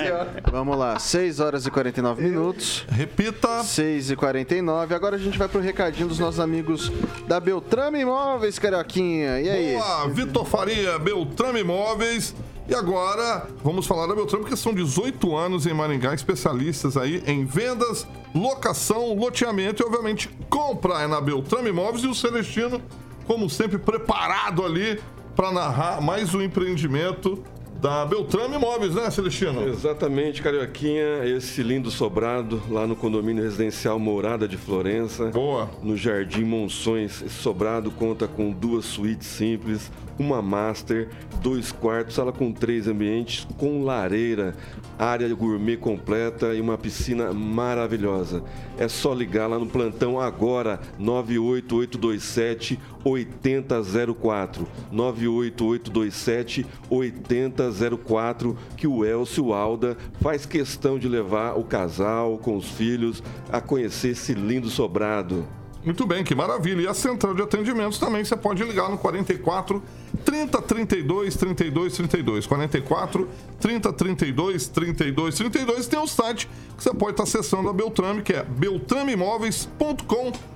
[0.50, 2.86] Vamos lá, 6 horas e 49 minutos.
[2.90, 3.62] Repita.
[3.62, 4.94] 6 e 49.
[4.94, 6.90] Agora a gente vai pro recadinho dos nossos amigos
[7.28, 9.40] da Beltrame Imóveis, Carioquinha.
[9.40, 9.72] E aí?
[9.74, 12.34] Boa, Vitor Faria, Beltrame Imóveis.
[12.66, 17.44] E agora vamos falar da Beltrame, porque são 18 anos em Maringá, especialistas aí em
[17.44, 22.04] vendas, locação, loteamento e, obviamente, compra é na Beltrame Imóveis.
[22.04, 22.80] E o Celestino,
[23.26, 24.98] como sempre, preparado ali
[25.36, 27.42] para narrar mais um empreendimento
[27.84, 29.68] da Beltrame Imóveis, né, Celestino?
[29.68, 35.26] Exatamente, Carioquinha, esse lindo sobrado lá no condomínio residencial Morada de Florença.
[35.26, 35.68] Boa.
[35.82, 37.20] No Jardim Monções.
[37.20, 41.10] Esse sobrado conta com duas suítes simples, uma master,
[41.42, 44.56] dois quartos, sala com três ambientes, com lareira,
[44.98, 48.42] área gourmet completa e uma piscina maravilhosa.
[48.78, 54.66] É só ligar lá no plantão agora, 98827 8004.
[54.90, 63.22] 98827 8004, que o Elcio Alda faz questão de levar o casal com os filhos
[63.50, 65.44] a conhecer esse lindo sobrado.
[65.84, 66.80] Muito bem, que maravilha.
[66.80, 69.82] E a central de atendimentos também você pode ligar no 44
[70.24, 72.46] 30 32 32 32.
[72.46, 73.28] 44
[73.60, 75.86] 30 32 32 32.
[75.86, 80.53] Tem o site que você pode estar acessando a Beltrame, que é beltrameimóveis.com.br.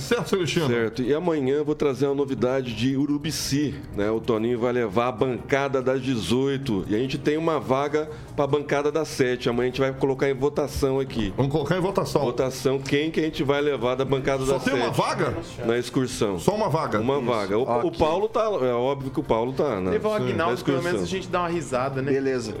[0.00, 0.66] Certo, Celestino?
[0.66, 1.02] Certo.
[1.02, 4.10] E amanhã eu vou trazer uma novidade de Urubici, né?
[4.10, 8.44] O Toninho vai levar a bancada das 18 e a gente tem uma vaga para
[8.44, 9.48] a bancada das 7.
[9.48, 11.32] Amanhã a gente vai colocar em votação aqui.
[11.36, 12.22] Vamos colocar em votação.
[12.22, 14.84] Votação quem que a gente vai levar da bancada Só das tem 7.
[14.84, 15.34] uma vaga?
[15.64, 16.38] Na excursão.
[16.38, 17.00] Só uma vaga?
[17.00, 17.58] Uma vaga.
[17.58, 19.90] O, o Paulo tá, é óbvio que o Paulo tá, né?
[19.92, 22.12] Levar o Agnaldo, pelo menos a gente dá uma risada, né?
[22.12, 22.54] Beleza.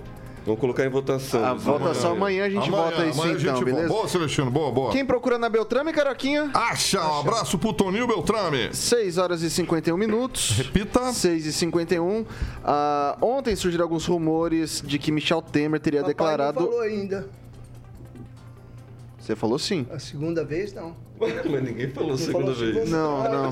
[0.48, 1.44] Vamos colocar em votação.
[1.44, 3.88] A votação amanhã a gente Amanhã, vota isso amanhã então, gente beleza?
[3.88, 4.92] Boa, Celestino, boa, boa.
[4.92, 6.50] Quem procura na Beltrame, Carioquinha?
[6.54, 8.74] Acha, um abraço pro Toninho Beltrame.
[8.74, 10.52] 6 horas e 51 minutos.
[10.52, 11.12] Repita.
[11.12, 12.24] 6 e 51.
[12.64, 16.60] Ah, ontem surgiram alguns rumores de que Michel Temer teria Papai declarado.
[16.60, 17.28] não falou ainda.
[19.18, 19.86] Você falou sim.
[19.90, 20.96] A segunda vez, não.
[21.20, 22.74] Mas ninguém falou Não segunda falou vez.
[22.74, 22.96] segunda?
[22.96, 23.42] Não, Ah, não.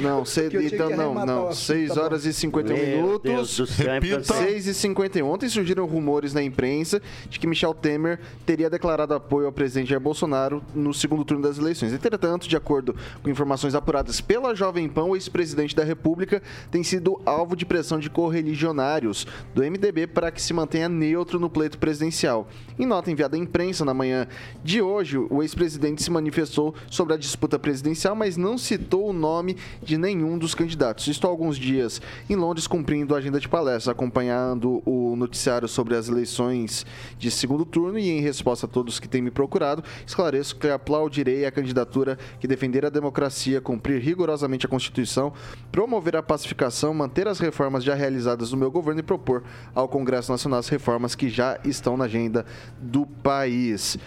[0.00, 1.48] Não, tinha então não, não.
[1.48, 3.22] assunto, 6 tá horas e 51 Meu minutos.
[3.30, 4.14] Deus do céu, é Repita.
[4.16, 4.50] impressionante.
[4.52, 5.26] 6 e 51.
[5.28, 10.00] Ontem surgiram rumores na imprensa de que Michel Temer teria declarado apoio ao presidente Jair
[10.00, 11.92] Bolsonaro no segundo turno das eleições.
[11.92, 17.20] Entretanto, de acordo com informações apuradas pela Jovem Pan, o ex-presidente da República tem sido
[17.26, 22.48] alvo de pressão de correligionários do MDB para que se mantenha neutro no pleito presidencial.
[22.78, 24.26] Em nota enviada à imprensa na manhã
[24.62, 29.56] de hoje, o ex-presidente se manifestou sobre a disputa presidencial, mas não citou o nome
[29.82, 31.06] de nenhum dos candidatos.
[31.08, 35.96] Estou há alguns dias em Londres cumprindo a agenda de palestras, acompanhando o noticiário sobre
[35.96, 36.86] as eleições
[37.18, 41.44] de segundo turno e em resposta a todos que têm me procurado, esclareço que aplaudirei
[41.46, 45.32] a candidatura que defender a democracia, cumprir rigorosamente a Constituição,
[45.70, 49.42] promover a pacificação, manter as reformas já realizadas no meu governo e propor
[49.74, 52.44] ao Congresso Nacional as reformas que já estão na agenda
[52.80, 53.98] do país.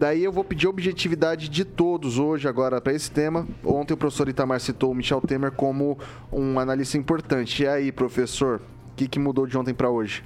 [0.00, 3.46] Daí eu vou pedir objetividade de todos hoje agora para esse tema.
[3.62, 5.98] Ontem o professor Itamar citou o Michel Temer como
[6.32, 7.64] um analista importante.
[7.64, 10.24] E aí, professor, o que, que mudou de ontem para hoje?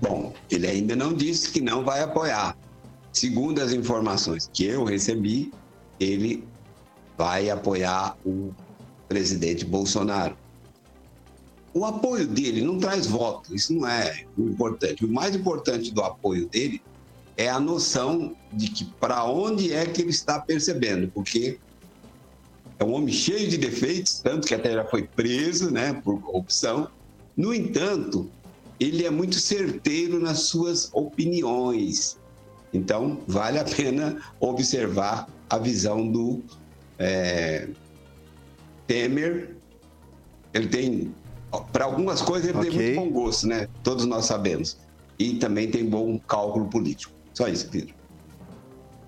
[0.00, 2.56] Bom, ele ainda não disse que não vai apoiar.
[3.12, 5.52] segundo as informações que eu recebi,
[6.00, 6.48] ele
[7.18, 8.54] vai apoiar o
[9.06, 10.34] presidente Bolsonaro.
[11.74, 15.04] O apoio dele não traz voto, isso não é importante.
[15.04, 16.80] O mais importante do apoio dele
[17.36, 21.58] é a noção de que para onde é que ele está percebendo, porque
[22.78, 26.88] é um homem cheio de defeitos, tanto que até já foi preso, né, por corrupção.
[27.36, 28.30] No entanto,
[28.78, 32.18] ele é muito certeiro nas suas opiniões.
[32.72, 36.42] Então, vale a pena observar a visão do
[36.98, 37.68] é,
[38.86, 39.56] Temer.
[40.52, 41.14] Ele tem,
[41.72, 42.70] para algumas coisas, ele Ok.
[42.70, 43.68] tem muito bom gosto, né?
[43.82, 44.76] Todos nós sabemos.
[45.18, 47.13] E também tem bom cálculo político.
[47.34, 47.92] Só isso, Pedro.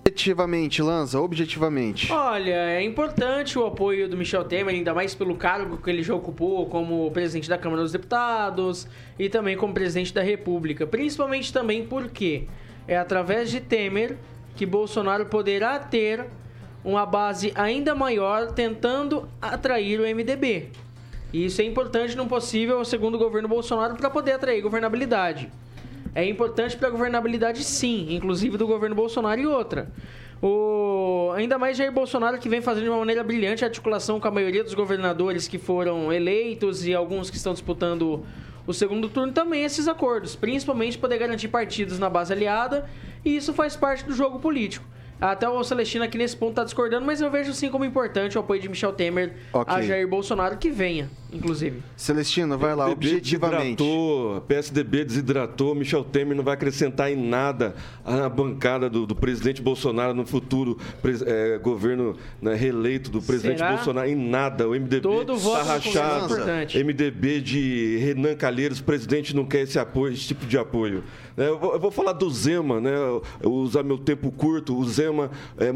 [0.07, 2.11] Objetivamente, Lanza, objetivamente.
[2.11, 6.15] Olha, é importante o apoio do Michel Temer, ainda mais pelo cargo que ele já
[6.15, 8.87] ocupou como presidente da Câmara dos Deputados
[9.19, 10.87] e também como presidente da República.
[10.87, 12.47] Principalmente também porque
[12.87, 14.17] é através de Temer
[14.55, 16.25] que Bolsonaro poderá ter
[16.83, 20.69] uma base ainda maior tentando atrair o MDB.
[21.31, 25.51] E isso é importante num possível segundo governo Bolsonaro para poder atrair governabilidade.
[26.17, 29.91] É importante para a governabilidade, sim, inclusive do governo Bolsonaro e outra.
[30.41, 31.31] O...
[31.35, 34.31] Ainda mais Jair Bolsonaro, que vem fazendo de uma maneira brilhante a articulação com a
[34.31, 38.25] maioria dos governadores que foram eleitos e alguns que estão disputando
[38.65, 42.89] o segundo turno, também esses acordos, principalmente poder garantir partidos na base aliada,
[43.23, 44.83] e isso faz parte do jogo político.
[45.19, 48.41] Até o Celestino aqui nesse ponto está discordando, mas eu vejo sim como importante o
[48.41, 49.73] apoio de Michel Temer Ok.
[49.73, 51.81] a Jair Bolsonaro, que venha, inclusive.
[51.95, 53.75] Celestino, vai lá, PSDB objetivamente.
[53.77, 59.59] Desidratou, PSDB desidratou, Michel Temer não vai acrescentar em nada à bancada do, do presidente
[59.61, 60.77] Bolsonaro no futuro
[61.25, 63.73] é, governo né, reeleito do presidente Será?
[63.73, 64.67] Bolsonaro, em nada.
[64.67, 66.25] O MDB Todo voto tá é rachado.
[66.25, 66.83] importante.
[66.83, 71.03] MDB de Renan Calheiros, presidente não quer esse apoio, esse tipo de apoio.
[71.37, 72.91] É, Eu vou, eu vou falar do Zema, né?
[73.39, 74.75] Eu usar meu tempo curto.
[74.75, 75.71] O Zema é,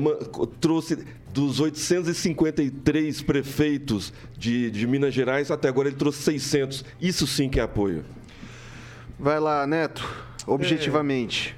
[0.60, 6.84] trouxe dos 853 prefeitos de, de Minas Gerais, até agora ele trouxe 600.
[7.00, 8.04] Isso sim que é apoio.
[9.20, 10.04] Vai lá, Neto,
[10.48, 11.56] objetivamente.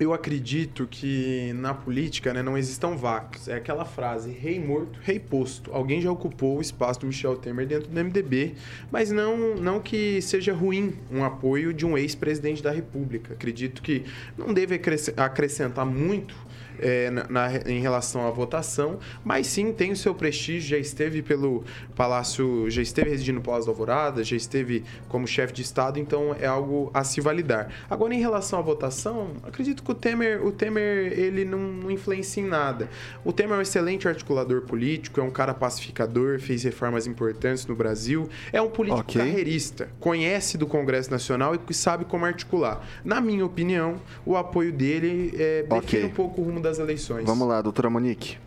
[0.00, 3.48] Eu acredito que na política né, não existam vacos.
[3.48, 5.72] É aquela frase, rei morto, rei posto.
[5.72, 8.54] Alguém já ocupou o espaço do Michel Temer dentro do MDB,
[8.92, 13.34] mas não, não que seja ruim um apoio de um ex-presidente da República.
[13.34, 14.04] Acredito que
[14.36, 16.36] não deve acresce- acrescentar muito
[16.80, 21.22] é, na, na- em relação à votação, mas sim tem o seu prestígio, já esteve
[21.22, 21.64] pelo
[21.96, 26.34] Palácio, já esteve residindo no Palácio da Alvorada, já esteve como chefe de Estado, então
[26.38, 27.70] é algo a se validar.
[27.90, 32.42] Agora, em relação à votação, acredito que o Temer, o Temer ele não, não influencia
[32.42, 32.88] em nada.
[33.24, 37.74] O Temer é um excelente articulador político, é um cara pacificador, fez reformas importantes no
[37.74, 39.20] Brasil, é um político Ok.
[39.20, 42.86] carreirista, conhece do Congresso Nacional e sabe como articular.
[43.04, 46.04] Na minha opinião, o apoio dele é, define Ok.
[46.04, 47.24] um pouco o rumo das eleições.
[47.24, 48.38] Vamos lá, doutora Monique.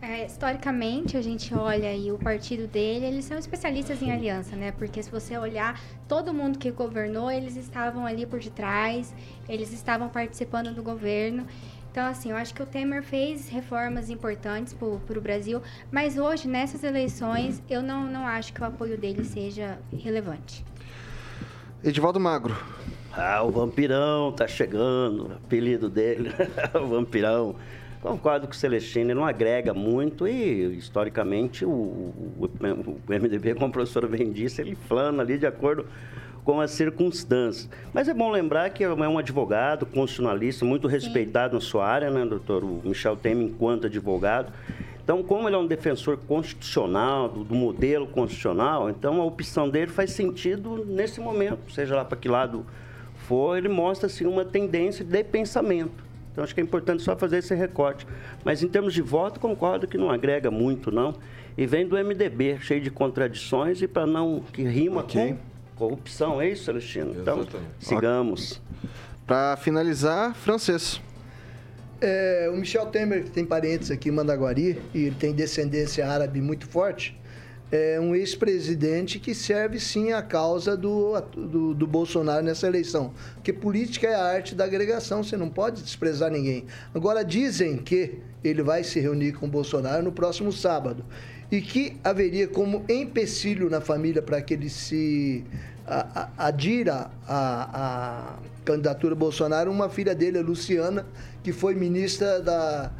[0.00, 4.70] É, historicamente, a gente olha aí o partido dele, eles são especialistas em aliança, né?
[4.72, 9.12] Porque se você olhar, todo mundo que governou, eles estavam ali por detrás,
[9.48, 11.46] eles estavam participando do governo.
[11.90, 15.60] Então, assim, eu acho que o Temer fez reformas importantes para o Brasil,
[15.90, 20.64] mas hoje, nessas eleições, eu não, não acho que o apoio dele seja relevante.
[21.82, 22.56] Edivaldo Magro.
[23.20, 26.30] Ah, o vampirão tá chegando, o apelido dele,
[26.72, 27.56] o vampirão.
[28.00, 33.66] Concordo com o Celestino, ele não agrega muito e, historicamente, o, o, o MDB, como
[33.66, 35.84] a professora bem disse, ele flana ali de acordo
[36.44, 37.68] com as circunstâncias.
[37.92, 42.24] Mas é bom lembrar que é um advogado constitucionalista muito respeitado na sua área, né,
[42.24, 42.62] doutor?
[42.62, 44.52] O Michel Temer, enquanto advogado.
[45.02, 49.90] Então, como ele é um defensor constitucional, do, do modelo constitucional, então a opção dele
[49.90, 52.64] faz sentido nesse momento, seja lá para que lado
[53.28, 56.02] for, ele mostra assim, uma tendência de pensamento.
[56.32, 58.06] Então, acho que é importante só fazer esse recorte.
[58.42, 61.14] Mas, em termos de voto, concordo que não agrega muito, não.
[61.56, 64.40] E vem do MDB, cheio de contradições e para não...
[64.52, 65.36] que rima Ok.
[65.76, 67.14] com corrupção, é isso, Celestino?
[67.20, 67.46] Então,
[67.78, 68.62] sigamos.
[69.26, 71.00] Pra finalizar, francês.
[72.00, 76.40] É, o Michel Temer, que tem parentes aqui em Mandaguari, e ele tem descendência árabe
[76.40, 77.17] muito forte,
[77.70, 83.12] é um ex-presidente que serve sim à causa do, do, do Bolsonaro nessa eleição.
[83.34, 86.64] Porque política é a arte da agregação, você não pode desprezar ninguém.
[86.94, 91.04] Agora, dizem que ele vai se reunir com o Bolsonaro no próximo sábado.
[91.50, 95.44] E que haveria como empecilho na família para que ele se
[95.86, 96.06] a-
[96.38, 101.06] a- adira à, candidatura Bolsonaro uma filha dele, a Luciana,
[101.42, 102.92] que foi ministra da,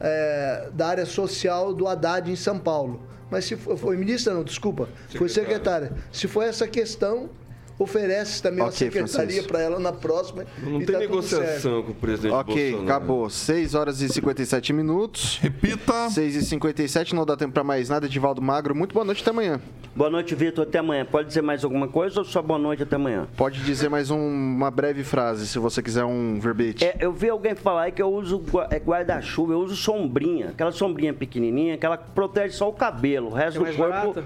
[0.00, 3.02] é, da área social do Haddad em São Paulo.
[3.30, 5.92] Mas se foi, foi ministra, não, desculpa, foi secretária.
[6.12, 7.30] Se for essa questão,
[7.78, 10.44] oferece também uma Ok, secretaria para ela na próxima.
[10.62, 12.84] Não tem tá negociação com o presidente Ok, Bolsonaro.
[12.96, 13.30] acabou.
[13.30, 15.38] 6 horas e 57 minutos.
[15.42, 16.08] Repita.
[16.10, 18.06] 6 e 57, não dá tempo pra mais nada.
[18.06, 19.60] Edivaldo Magro, muito boa noite até amanhã.
[19.94, 20.66] Boa noite, Vitor.
[20.66, 21.04] Até amanhã.
[21.04, 23.26] Pode dizer mais alguma coisa ou só boa noite até amanhã?
[23.36, 26.84] Pode dizer mais um- uma breve frase, se você quiser um verbete.
[26.84, 30.48] É, eu vi alguém falar aí que eu uso é guarda-chuva, eu uso sombrinha.
[30.48, 33.28] Aquela sombrinha pequenininha que ela protege só o cabelo.
[33.28, 33.90] O resto É do mais corpo.
[33.92, 34.24] barata?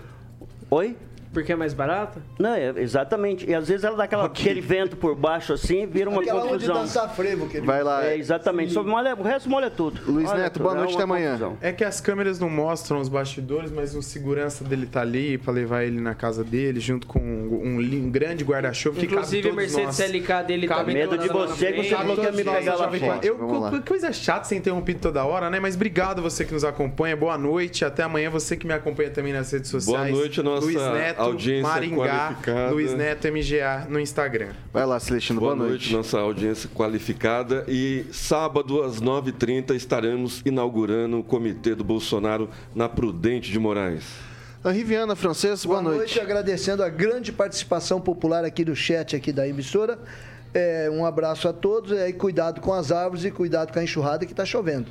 [0.71, 0.97] Oi?
[1.33, 2.21] Porque é mais barata?
[2.41, 3.49] Não, é, exatamente.
[3.49, 6.53] E às vezes ela dá aquela, aquele vento por baixo assim, vira uma Aquela onde
[6.55, 6.75] confusão.
[6.75, 8.05] dançar frevo, que ele Vai lá.
[8.05, 8.73] É, exatamente.
[8.73, 10.01] Só molha, o resto molha tudo.
[10.11, 11.31] Luiz Olha, Neto, tudo, boa é noite uma até amanhã.
[11.33, 11.59] confusão.
[11.61, 15.53] É que as câmeras não mostram os bastidores, mas o segurança dele tá ali pra
[15.53, 19.57] levar ele na casa dele, junto com um, li- um grande guarda-chuva que Inclusive, todos
[19.57, 19.97] Mercedes nós.
[20.11, 20.95] CLK dele Cabe também.
[20.97, 23.21] medo tá de você que você falou que ia me pegar lá fora.
[23.23, 23.71] Eu, Vamos lá.
[23.71, 25.61] co- coisa chata ser interrompido toda hora, né?
[25.61, 27.17] Mas obrigado você que nos acompanha.
[27.17, 27.85] Boa noite.
[27.85, 28.29] Até amanhã.
[28.31, 30.11] Você que me acompanha também nas redes sociais.
[30.11, 32.71] Boa noite, nossa Luiz Neto, audiência Maringá, qualificada.
[32.71, 34.53] Luiz Neto MGA no Instagram.
[34.73, 37.65] Vai lá, Celestino, Boa, boa, noite, nossa audiência qualificada.
[37.69, 44.05] E sábado, às 9h30, estaremos inaugurando o comitê do Bolsonaro na Prudente de Moraes.
[44.65, 46.15] Henri Viana, francês, boa, Boa noite.
[46.17, 49.99] noite, agradecendo a grande participação popular aqui do chat aqui da emissora.
[50.53, 53.85] É, um abraço a todos é, e cuidado com as árvores e cuidado com a
[53.85, 54.87] enxurrada que está chovendo.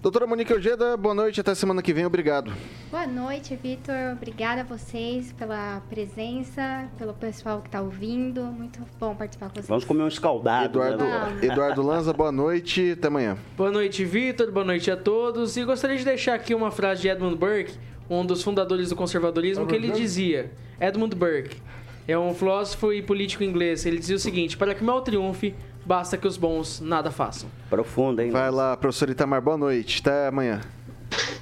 [0.00, 2.52] Doutora Monique Ojeda, boa noite, até semana que vem, obrigado.
[2.88, 4.12] Boa noite, Vitor.
[4.12, 8.44] Obrigada a vocês pela presença, pelo pessoal que está ouvindo.
[8.44, 9.66] Muito bom participar com vocês.
[9.66, 10.78] Vamos comer um escaldado.
[10.78, 11.24] Eduardo, né?
[11.24, 11.42] Vamos.
[11.42, 13.36] Eduardo Lanza, boa noite, até amanhã.
[13.56, 14.52] Boa noite, Vitor.
[14.52, 15.56] Boa noite a todos.
[15.56, 17.74] E gostaria de deixar aqui uma frase de Edmund Burke,
[18.08, 21.60] um dos fundadores do conservadorismo, que ele dizia: Edmund Burke
[22.06, 23.84] é um filósofo e político inglês.
[23.84, 25.56] Ele dizia o seguinte: para que o mal triunfe,
[25.88, 27.48] basta que os bons nada façam.
[27.70, 28.30] Profunda, hein?
[28.30, 30.60] Vai lá, professor Itamar, boa noite, até amanhã.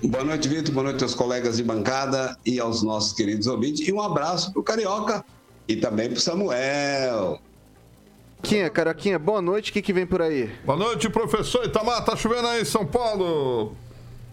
[0.05, 0.73] Boa noite, Vitor.
[0.73, 3.89] Boa noite aos colegas de bancada e aos nossos queridos ouvintes.
[3.89, 5.25] E um abraço pro Carioca
[5.67, 7.41] e também pro Samuel.
[8.41, 10.49] Quinha, Caroquinha, boa noite, o que, que vem por aí?
[10.65, 12.05] Boa noite, professor Itamar.
[12.05, 13.75] Tá chovendo aí em São Paulo?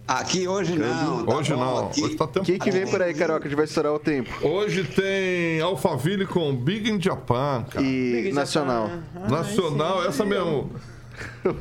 [0.08, 1.26] Aqui hoje não.
[1.26, 1.88] tá Hoje bom não.
[1.88, 2.04] aqui.
[2.04, 2.46] Hoje tá O tempo.
[2.46, 3.46] que, que vem por aí, Carioca?
[3.46, 4.30] A gente vai estourar o tempo.
[4.46, 7.86] Hoje tem Alphaville com Big in Japan, cara.
[7.86, 8.90] E Nacional.
[9.30, 10.70] Nacional, essa mesmo.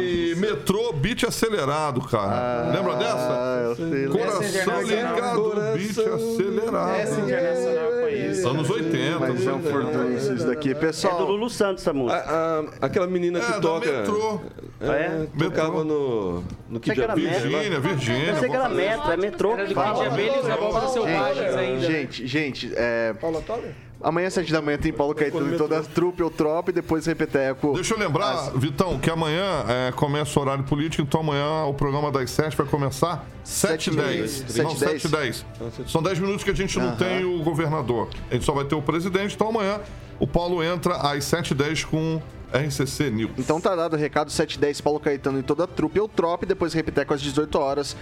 [0.00, 2.70] e metrô, beat acelerado, cara.
[2.72, 3.16] Lembra dessa?
[3.18, 4.06] Ah, eu sei.
[4.08, 6.90] Coração ligado, beat acelerado.
[6.96, 8.48] Essa internacional eu conheço.
[8.48, 9.18] Anos 80.
[9.18, 10.70] Mas é um furdunço isso daqui.
[10.70, 12.20] É do Pessoal, Lulu Santos essa música.
[12.20, 13.90] A- a- aquela menina que É, toca.
[13.90, 14.40] metrô.
[14.80, 15.26] É, É?
[15.38, 16.42] tocava no.
[16.68, 17.06] No que metro.
[17.08, 17.14] lá.
[17.14, 18.36] Virgínia, Eu Virgínia.
[18.38, 20.04] sei que era metro, é metrô Era do Kid fala.
[20.04, 21.80] E Selvagens ainda.
[21.86, 23.72] gente, gente, é, Paula Toller?
[24.02, 26.72] Amanhã às 7 da manhã tem Paulo Caetano e toda a trupe, o tropa e
[26.74, 27.72] depois Repeteco.
[27.74, 32.10] Deixa eu lembrar, Vitão, que amanhã é, começa o horário político, então amanhã o programa
[32.10, 35.46] das 7 vai começar 7 h 10 Sete Não, e 7 h 10
[35.86, 38.08] São 10 minutos que a gente não tem o governador.
[38.30, 39.80] A gente só vai ter o presidente, então amanhã
[40.18, 42.20] o Paulo entra às 7 h 10 com
[42.52, 43.32] RCC News.
[43.38, 46.74] Então tá dado o recado 710 Paulo Caetano e toda a trupe, o trope, depois
[46.74, 47.96] Repeteco às 18 horas.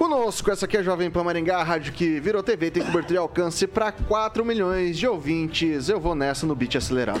[0.00, 3.16] Conosco, essa aqui é a Jovem Pan Maringá, a rádio que virou TV, tem cobertura
[3.16, 5.90] e alcance para 4 milhões de ouvintes.
[5.90, 7.20] Eu vou nessa no beat acelerado.